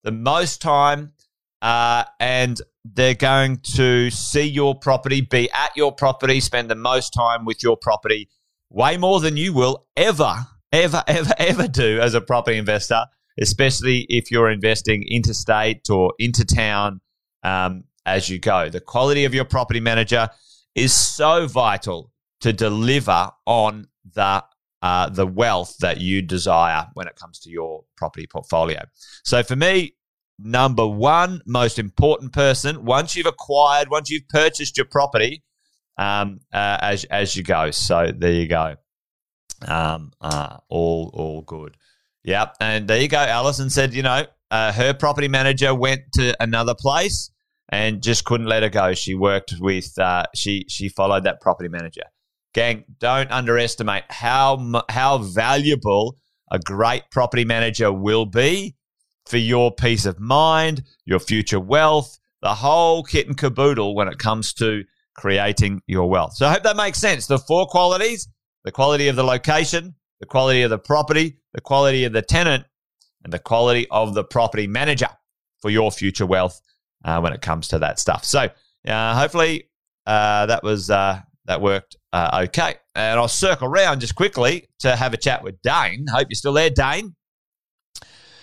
the 0.04 0.12
most 0.12 0.62
time, 0.62 1.14
uh, 1.62 2.04
and 2.20 2.62
they're 2.84 3.14
going 3.14 3.58
to 3.76 4.10
see 4.10 4.44
your 4.44 4.76
property, 4.76 5.22
be 5.22 5.50
at 5.52 5.72
your 5.76 5.92
property, 5.94 6.40
spend 6.40 6.70
the 6.70 6.76
most 6.76 7.12
time 7.12 7.46
with 7.46 7.64
your 7.64 7.78
property, 7.78 8.30
way 8.70 8.98
more 8.98 9.20
than 9.20 9.38
you 9.38 9.54
will 9.54 9.86
ever, 9.96 10.36
ever, 10.72 11.04
ever, 11.08 11.34
ever 11.38 11.68
do 11.68 12.00
as 12.00 12.14
a 12.14 12.22
property 12.22 12.58
investor, 12.58 13.06
especially 13.40 14.06
if 14.10 14.32
you're 14.32 14.50
investing 14.50 15.04
interstate 15.04 15.90
or 15.90 16.14
intertown 16.20 17.02
um, 17.44 17.84
as 18.06 18.30
you 18.30 18.40
go. 18.40 18.70
The 18.70 18.82
quality 18.82 19.26
of 19.26 19.34
your 19.34 19.46
property 19.46 19.80
manager 19.80 20.30
is 20.76 20.94
so 20.94 21.48
vital 21.48 22.12
to 22.42 22.54
deliver 22.54 23.30
on 23.46 23.88
the 24.14 24.44
uh, 24.82 25.08
the 25.10 25.28
wealth 25.28 25.78
that 25.80 26.02
you 26.02 26.24
desire 26.24 26.88
when 26.96 27.08
it 27.08 27.16
comes 27.16 27.38
to 27.38 27.52
your 27.52 27.84
property 27.96 28.26
portfolio. 28.26 28.82
So 29.24 29.44
for 29.44 29.56
me, 29.56 29.96
number 30.40 30.88
one 30.88 31.40
most 31.46 31.78
important 31.78 32.34
person 32.34 32.84
once 32.84 33.16
you've 33.16 33.28
acquired, 33.28 33.92
once 33.92 34.10
you've 34.10 34.28
purchased 34.28 34.78
your 34.78 34.88
property, 34.88 35.44
um, 35.98 36.40
uh, 36.52 36.78
as 36.82 37.04
as 37.06 37.36
you 37.36 37.44
go. 37.44 37.70
So 37.72 38.12
there 38.16 38.34
you 38.34 38.48
go. 38.48 38.76
Um, 39.68 40.12
uh, 40.22 40.58
all 40.70 41.12
all 41.14 41.42
good. 41.42 41.78
Yep. 42.24 42.58
And 42.60 42.88
there 42.88 43.02
you 43.02 43.08
go. 43.08 43.18
Alison 43.18 43.70
said, 43.70 43.94
you 43.94 44.04
know, 44.04 44.26
uh, 44.52 44.72
her 44.72 44.94
property 44.94 45.28
manager 45.28 45.74
went 45.74 46.02
to 46.14 46.36
another 46.42 46.76
place 46.76 47.32
and 47.70 48.04
just 48.04 48.26
couldn't 48.26 48.48
let 48.48 48.64
her 48.64 48.70
go. 48.70 48.94
She 48.94 49.16
worked 49.16 49.56
with, 49.60 49.98
uh, 49.98 50.26
she 50.36 50.66
she 50.68 50.90
followed 50.90 51.24
that 51.24 51.42
property 51.42 51.70
manager. 51.70 52.04
Gang, 52.54 52.84
don't 53.00 53.32
underestimate 53.32 54.04
how 54.10 54.84
how 54.90 55.20
valuable 55.20 56.18
a 56.52 56.60
great 56.60 57.04
property 57.12 57.46
manager 57.46 57.92
will 57.94 58.26
be 58.26 58.76
for 59.26 59.38
your 59.38 59.74
peace 59.74 60.06
of 60.06 60.20
mind, 60.20 60.84
your 61.06 61.20
future 61.20 61.60
wealth, 61.60 62.20
the 62.42 62.56
whole 62.56 63.04
kit 63.04 63.28
and 63.28 63.38
caboodle 63.38 63.96
when 63.96 64.10
it 64.10 64.18
comes 64.20 64.54
to 64.56 64.84
creating 65.16 65.82
your 65.88 66.10
wealth. 66.10 66.34
So 66.36 66.46
I 66.46 66.52
hope 66.52 66.64
that 66.64 66.76
makes 66.76 67.00
sense. 67.00 67.28
The 67.28 67.38
four 67.38 67.68
qualities 67.68 68.28
the 68.64 68.72
quality 68.72 69.08
of 69.08 69.16
the 69.16 69.24
location, 69.24 69.96
the 70.20 70.26
quality 70.26 70.62
of 70.62 70.70
the 70.70 70.80
property, 70.80 71.38
the 71.54 71.62
quality 71.62 72.04
of 72.06 72.14
the 72.14 72.22
tenant, 72.22 72.66
and 73.24 73.32
the 73.32 73.40
quality 73.40 73.88
of 73.90 74.14
the 74.14 74.24
property 74.24 74.68
manager 74.68 75.10
for 75.62 75.70
your 75.70 75.92
future 75.92 76.26
wealth 76.26 76.60
uh, 77.06 77.20
when 77.20 77.34
it 77.34 77.42
comes 77.42 77.68
to 77.70 77.80
that 77.80 78.00
stuff. 78.00 78.26
So 78.26 78.50
uh, 78.88 79.16
hopefully 79.16 79.70
uh, 80.06 80.48
that 80.48 80.64
was 80.64 80.90
uh, 80.90 81.22
that 81.46 81.62
worked 81.62 81.96
uh, 82.14 82.46
okay. 82.46 82.76
And 82.96 83.20
I'll 83.20 83.28
circle 83.28 83.68
around 83.68 84.02
just 84.02 84.16
quickly 84.16 84.68
to 84.80 84.96
have 84.96 85.14
a 85.14 85.18
chat 85.18 85.44
with 85.44 85.62
Dane. 85.62 86.06
Hope 86.10 86.28
you're 86.30 86.36
still 86.36 86.54
there, 86.54 86.70
Dane. 86.70 87.16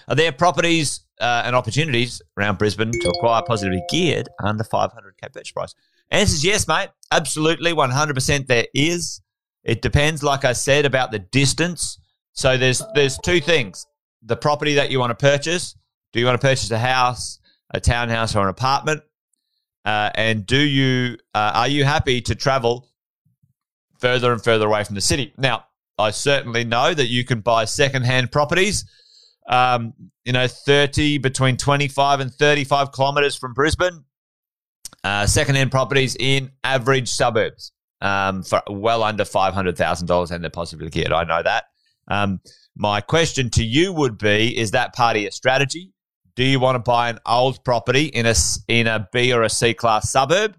Are 0.08 0.14
there 0.14 0.32
properties 0.32 1.00
uh, 1.20 1.42
and 1.44 1.54
opportunities 1.54 2.22
around 2.38 2.58
Brisbane 2.58 2.92
to 2.92 3.08
acquire 3.10 3.42
positively 3.46 3.82
geared 3.90 4.28
under 4.42 4.64
500k 4.64 5.32
purchase 5.32 5.50
price? 5.50 5.74
Answer 6.10 6.34
is 6.34 6.44
yes, 6.44 6.66
mate. 6.66 6.88
Absolutely, 7.12 7.72
100% 7.74 8.46
there 8.46 8.66
is. 8.74 9.20
It 9.68 9.82
depends, 9.82 10.22
like 10.22 10.46
I 10.46 10.54
said, 10.54 10.86
about 10.86 11.10
the 11.10 11.18
distance. 11.18 12.00
So 12.32 12.56
there's 12.56 12.82
there's 12.94 13.18
two 13.18 13.40
things: 13.40 13.86
the 14.22 14.36
property 14.36 14.74
that 14.74 14.90
you 14.90 14.98
want 14.98 15.10
to 15.10 15.14
purchase. 15.14 15.76
Do 16.12 16.20
you 16.20 16.26
want 16.26 16.40
to 16.40 16.46
purchase 16.46 16.70
a 16.70 16.78
house, 16.78 17.38
a 17.74 17.78
townhouse, 17.78 18.34
or 18.34 18.42
an 18.44 18.48
apartment? 18.48 19.02
Uh, 19.84 20.10
and 20.14 20.46
do 20.46 20.58
you 20.58 21.18
uh, 21.34 21.52
are 21.54 21.68
you 21.68 21.84
happy 21.84 22.22
to 22.22 22.34
travel 22.34 22.88
further 24.00 24.32
and 24.32 24.42
further 24.42 24.66
away 24.66 24.84
from 24.84 24.94
the 24.94 25.02
city? 25.02 25.34
Now, 25.36 25.66
I 25.98 26.12
certainly 26.12 26.64
know 26.64 26.94
that 26.94 27.08
you 27.08 27.24
can 27.24 27.40
buy 27.40 27.66
secondhand 27.66 28.32
properties 28.32 28.86
um, 29.48 29.94
you 30.24 30.32
know, 30.32 30.46
30 30.46 31.18
between 31.18 31.56
25 31.56 32.20
and 32.20 32.32
35 32.32 32.92
kilometers 32.92 33.34
from 33.36 33.54
Brisbane. 33.54 34.04
Uh, 35.04 35.26
second-hand 35.26 35.70
properties 35.70 36.16
in 36.18 36.50
average 36.64 37.08
suburbs 37.08 37.72
um, 38.00 38.42
for 38.42 38.62
well 38.68 39.02
under 39.02 39.24
$500,000 39.24 40.30
and 40.30 40.44
they're 40.44 40.50
possibly 40.50 40.90
geared. 40.90 41.12
I 41.12 41.24
know 41.24 41.42
that. 41.42 41.64
Um, 42.08 42.40
my 42.76 43.00
question 43.00 43.50
to 43.50 43.64
you 43.64 43.92
would 43.92 44.18
be, 44.18 44.56
is 44.56 44.70
that 44.70 44.94
part 44.94 45.16
of 45.16 45.22
your 45.22 45.30
strategy? 45.30 45.92
Do 46.36 46.44
you 46.44 46.60
want 46.60 46.76
to 46.76 46.78
buy 46.78 47.10
an 47.10 47.18
old 47.26 47.64
property 47.64 48.04
in 48.06 48.24
a, 48.24 48.34
in 48.68 48.86
a 48.86 49.08
B 49.12 49.32
or 49.32 49.42
a 49.42 49.50
C 49.50 49.74
class 49.74 50.10
suburb? 50.10 50.56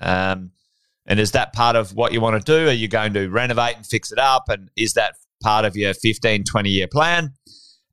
Um, 0.00 0.50
and 1.06 1.18
is 1.18 1.32
that 1.32 1.52
part 1.52 1.76
of 1.76 1.94
what 1.94 2.12
you 2.12 2.20
want 2.20 2.44
to 2.44 2.52
do? 2.52 2.68
Are 2.68 2.72
you 2.72 2.88
going 2.88 3.14
to 3.14 3.28
renovate 3.28 3.76
and 3.76 3.86
fix 3.86 4.12
it 4.12 4.18
up? 4.18 4.44
And 4.48 4.70
is 4.76 4.92
that 4.94 5.14
part 5.42 5.64
of 5.64 5.76
your 5.76 5.94
15, 5.94 6.44
20 6.44 6.70
year 6.70 6.86
plan? 6.86 7.32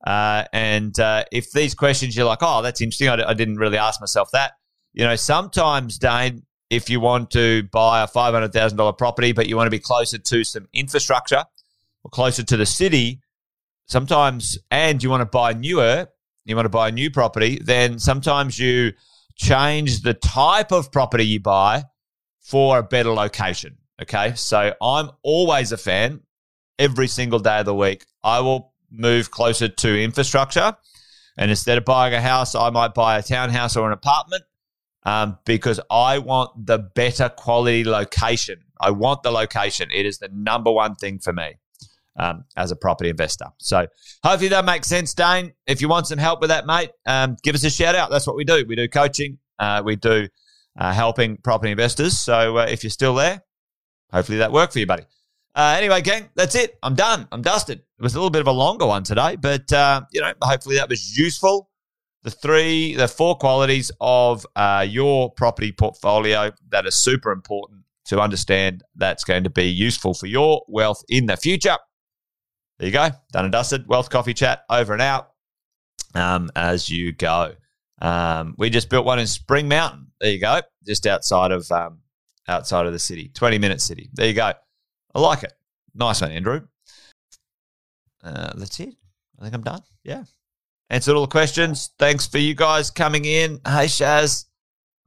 Uh, 0.05 0.45
and 0.53 0.99
uh, 0.99 1.23
if 1.31 1.51
these 1.51 1.73
questions 1.73 2.15
you're 2.15 2.25
like, 2.25 2.39
oh, 2.41 2.61
that's 2.61 2.81
interesting, 2.81 3.09
I, 3.09 3.29
I 3.29 3.33
didn't 3.33 3.57
really 3.57 3.77
ask 3.77 3.99
myself 3.99 4.29
that. 4.31 4.53
You 4.93 5.05
know, 5.05 5.15
sometimes, 5.15 5.97
Dane, 5.97 6.43
if 6.69 6.89
you 6.89 6.99
want 6.99 7.31
to 7.31 7.63
buy 7.71 8.03
a 8.03 8.07
$500,000 8.07 8.97
property, 8.97 9.31
but 9.31 9.47
you 9.47 9.55
want 9.55 9.67
to 9.67 9.71
be 9.71 9.79
closer 9.79 10.17
to 10.17 10.43
some 10.43 10.67
infrastructure 10.73 11.43
or 12.03 12.11
closer 12.11 12.43
to 12.43 12.57
the 12.57 12.65
city, 12.65 13.21
sometimes, 13.87 14.57
and 14.69 15.01
you 15.01 15.09
want 15.09 15.21
to 15.21 15.25
buy 15.25 15.53
newer, 15.53 16.07
you 16.45 16.55
want 16.55 16.65
to 16.65 16.69
buy 16.69 16.89
a 16.89 16.91
new 16.91 17.11
property, 17.11 17.59
then 17.63 17.99
sometimes 17.99 18.57
you 18.59 18.93
change 19.35 20.01
the 20.01 20.13
type 20.13 20.71
of 20.71 20.91
property 20.91 21.25
you 21.25 21.39
buy 21.39 21.83
for 22.39 22.79
a 22.79 22.83
better 22.83 23.11
location. 23.11 23.77
Okay. 24.01 24.33
So 24.35 24.73
I'm 24.81 25.11
always 25.23 25.71
a 25.71 25.77
fan 25.77 26.21
every 26.77 27.07
single 27.07 27.39
day 27.39 27.59
of 27.59 27.65
the 27.65 27.75
week. 27.75 28.05
I 28.23 28.39
will 28.39 28.73
move 28.91 29.31
closer 29.31 29.67
to 29.67 30.01
infrastructure. 30.01 30.75
And 31.37 31.51
instead 31.51 31.77
of 31.77 31.85
buying 31.85 32.13
a 32.13 32.21
house, 32.21 32.55
I 32.55 32.69
might 32.69 32.93
buy 32.93 33.17
a 33.17 33.23
townhouse 33.23 33.77
or 33.77 33.87
an 33.87 33.93
apartment 33.93 34.43
um, 35.09 35.39
because 35.45 35.79
I 35.89 36.19
want 36.19 36.67
the 36.67 36.77
better 36.77 37.29
quality 37.29 37.83
location. 37.83 38.59
I 38.79 38.91
want 38.91 39.23
the 39.23 39.31
location. 39.31 39.89
It 39.91 40.05
is 40.05 40.19
the 40.19 40.29
number 40.31 40.71
one 40.71 40.95
thing 40.95 41.17
for 41.19 41.33
me 41.33 41.55
um, 42.15 42.45
as 42.55 42.71
a 42.71 42.75
property 42.75 43.09
investor. 43.09 43.47
So 43.57 43.87
hopefully 44.23 44.49
that 44.49 44.65
makes 44.65 44.87
sense, 44.87 45.13
Dane. 45.15 45.53
If 45.65 45.81
you 45.81 45.89
want 45.89 46.05
some 46.07 46.19
help 46.19 46.41
with 46.41 46.49
that, 46.49 46.67
mate, 46.67 46.91
um, 47.07 47.37
give 47.41 47.55
us 47.55 47.63
a 47.63 47.71
shout 47.71 47.95
out. 47.95 48.11
That's 48.11 48.27
what 48.27 48.35
we 48.35 48.43
do. 48.43 48.63
We 48.67 48.75
do 48.75 48.87
coaching. 48.87 49.39
Uh, 49.57 49.81
we 49.83 49.95
do 49.95 50.27
uh, 50.77 50.93
helping 50.93 51.37
property 51.37 51.71
investors. 51.71 52.17
So 52.17 52.59
uh, 52.59 52.67
if 52.69 52.83
you're 52.83 52.91
still 52.91 53.15
there, 53.15 53.41
hopefully 54.13 54.37
that 54.37 54.51
worked 54.51 54.73
for 54.73 54.79
you, 54.79 54.85
buddy. 54.85 55.03
Uh, 55.55 55.75
anyway, 55.75 56.01
gang, 56.01 56.29
that's 56.35 56.53
it. 56.53 56.77
I'm 56.83 56.93
done. 56.93 57.27
I'm 57.31 57.41
dusted. 57.41 57.79
It 57.79 58.03
was 58.03 58.13
a 58.13 58.17
little 58.17 58.29
bit 58.29 58.41
of 58.41 58.47
a 58.47 58.51
longer 58.51 58.85
one 58.85 59.03
today, 59.03 59.35
but 59.35 59.73
uh, 59.73 60.01
you 60.11 60.21
know, 60.21 60.33
hopefully 60.41 60.75
that 60.75 60.87
was 60.87 61.17
useful. 61.17 61.68
The 62.23 62.31
three, 62.31 62.95
the 62.95 63.07
four 63.07 63.37
qualities 63.37 63.91
of 64.01 64.45
uh, 64.55 64.85
your 64.87 65.31
property 65.31 65.71
portfolio 65.71 66.51
that 66.69 66.85
are 66.85 66.91
super 66.91 67.31
important 67.31 67.83
to 68.05 68.19
understand. 68.19 68.83
That's 68.95 69.23
going 69.23 69.45
to 69.45 69.49
be 69.49 69.63
useful 69.63 70.13
for 70.13 70.27
your 70.27 70.63
wealth 70.67 71.03
in 71.07 71.27
the 71.27 71.37
future. 71.37 71.77
There 72.77 72.87
you 72.87 72.93
go. 72.93 73.09
Done 73.31 73.45
and 73.45 73.51
dusted. 73.51 73.87
Wealth 73.87 74.09
Coffee 74.09 74.33
Chat 74.33 74.63
over 74.69 74.93
and 74.93 75.01
out. 75.01 75.31
Um, 76.15 76.49
as 76.55 76.89
you 76.89 77.13
go. 77.13 77.53
Um, 78.01 78.55
we 78.57 78.69
just 78.69 78.89
built 78.89 79.05
one 79.05 79.19
in 79.19 79.27
Spring 79.27 79.67
Mountain. 79.67 80.07
There 80.19 80.31
you 80.31 80.39
go, 80.39 80.61
just 80.85 81.05
outside 81.05 81.51
of 81.51 81.71
um, 81.71 81.99
outside 82.47 82.85
of 82.85 82.93
the 82.93 82.99
city, 82.99 83.29
twenty 83.33 83.59
minute 83.59 83.81
city. 83.81 84.09
There 84.13 84.27
you 84.27 84.33
go. 84.33 84.53
I 85.13 85.19
like 85.19 85.43
it. 85.43 85.53
Nice 85.93 86.21
one, 86.21 86.31
Andrew. 86.31 86.61
Uh, 88.23 88.53
that's 88.55 88.79
it. 88.79 88.95
I 89.37 89.43
think 89.43 89.53
I'm 89.53 89.61
done. 89.61 89.81
Yeah. 90.03 90.23
Answered 90.89 91.15
all 91.15 91.21
the 91.21 91.27
questions. 91.27 91.91
Thanks 91.99 92.25
for 92.25 92.39
you 92.39 92.55
guys 92.55 92.89
coming 92.89 93.25
in. 93.25 93.61
Hey, 93.65 93.85
Shaz. 93.85 94.45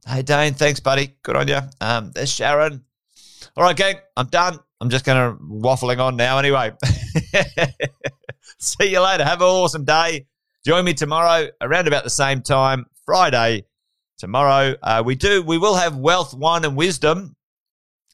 Hey, 0.07 0.21
Dane. 0.21 0.53
Thanks, 0.53 0.79
buddy. 0.79 1.15
Good 1.23 1.35
on 1.35 1.47
you. 1.47 1.59
Um, 1.81 2.11
there's 2.13 2.31
Sharon. 2.31 2.83
All 3.57 3.63
right, 3.63 3.75
gang. 3.75 3.95
I'm 4.15 4.27
done. 4.27 4.59
I'm 4.79 4.89
just 4.89 5.05
going 5.05 5.17
to 5.17 5.43
waffling 5.43 5.99
on 5.99 6.15
now 6.15 6.39
anyway. 6.39 6.71
See 8.59 8.91
you 8.91 9.01
later. 9.01 9.25
Have 9.25 9.41
an 9.41 9.47
awesome 9.47 9.83
day. 9.83 10.25
Join 10.65 10.85
me 10.85 10.93
tomorrow 10.93 11.49
around 11.61 11.87
about 11.87 12.05
the 12.05 12.09
same 12.09 12.41
time, 12.41 12.85
Friday. 13.05 13.65
Tomorrow, 14.17 14.75
uh, 14.81 15.03
we 15.05 15.15
do. 15.15 15.43
We 15.43 15.57
will 15.57 15.75
have 15.75 15.97
wealth, 15.97 16.33
wine, 16.33 16.63
and 16.63 16.77
wisdom. 16.77 17.35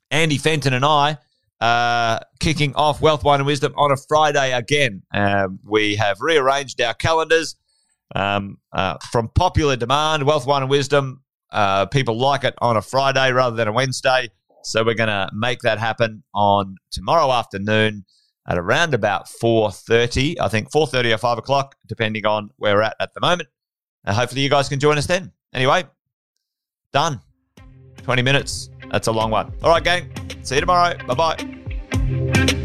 Andy 0.09 0.39
Fenton 0.39 0.73
and 0.73 0.83
I 0.83 1.19
uh, 1.61 2.19
kicking 2.39 2.73
off 2.75 3.01
Wealth, 3.01 3.23
Wine 3.23 3.39
and 3.39 3.47
Wisdom 3.47 3.73
on 3.75 3.91
a 3.91 3.97
Friday 3.97 4.53
again. 4.53 5.03
Um, 5.13 5.59
we 5.63 5.95
have 5.95 6.21
rearranged 6.21 6.79
our 6.81 6.93
calendars 6.93 7.55
um, 8.15 8.57
uh, 8.73 8.97
from 9.11 9.29
popular 9.29 9.75
demand. 9.75 10.23
Wealth, 10.23 10.45
Wine 10.45 10.63
and 10.63 10.71
Wisdom, 10.71 11.23
uh, 11.51 11.85
people 11.87 12.17
like 12.17 12.43
it 12.43 12.55
on 12.59 12.77
a 12.77 12.81
Friday 12.81 13.31
rather 13.31 13.55
than 13.55 13.67
a 13.67 13.73
Wednesday. 13.73 14.29
So 14.63 14.83
we're 14.83 14.95
going 14.95 15.07
to 15.07 15.29
make 15.33 15.59
that 15.61 15.79
happen 15.79 16.23
on 16.33 16.75
tomorrow 16.91 17.31
afternoon 17.31 18.05
at 18.47 18.57
around 18.57 18.93
about 18.93 19.27
4.30. 19.27 20.39
I 20.39 20.47
think 20.47 20.71
4.30 20.71 21.13
or 21.13 21.17
5 21.17 21.37
o'clock, 21.37 21.75
depending 21.87 22.25
on 22.25 22.49
where 22.57 22.75
we're 22.75 22.81
at 22.81 22.95
at 22.99 23.13
the 23.13 23.21
moment. 23.21 23.49
And 24.05 24.15
hopefully 24.15 24.41
you 24.41 24.49
guys 24.49 24.69
can 24.69 24.79
join 24.79 24.97
us 24.97 25.05
then. 25.05 25.31
Anyway, 25.53 25.85
done. 26.91 27.21
20 28.03 28.21
minutes. 28.21 28.69
That's 28.91 29.07
a 29.07 29.11
long 29.11 29.31
one. 29.31 29.51
All 29.63 29.69
right, 29.69 29.83
gang. 29.83 30.09
See 30.43 30.55
you 30.55 30.61
tomorrow. 30.61 30.95
Bye 31.07 31.13
bye. 31.13 32.55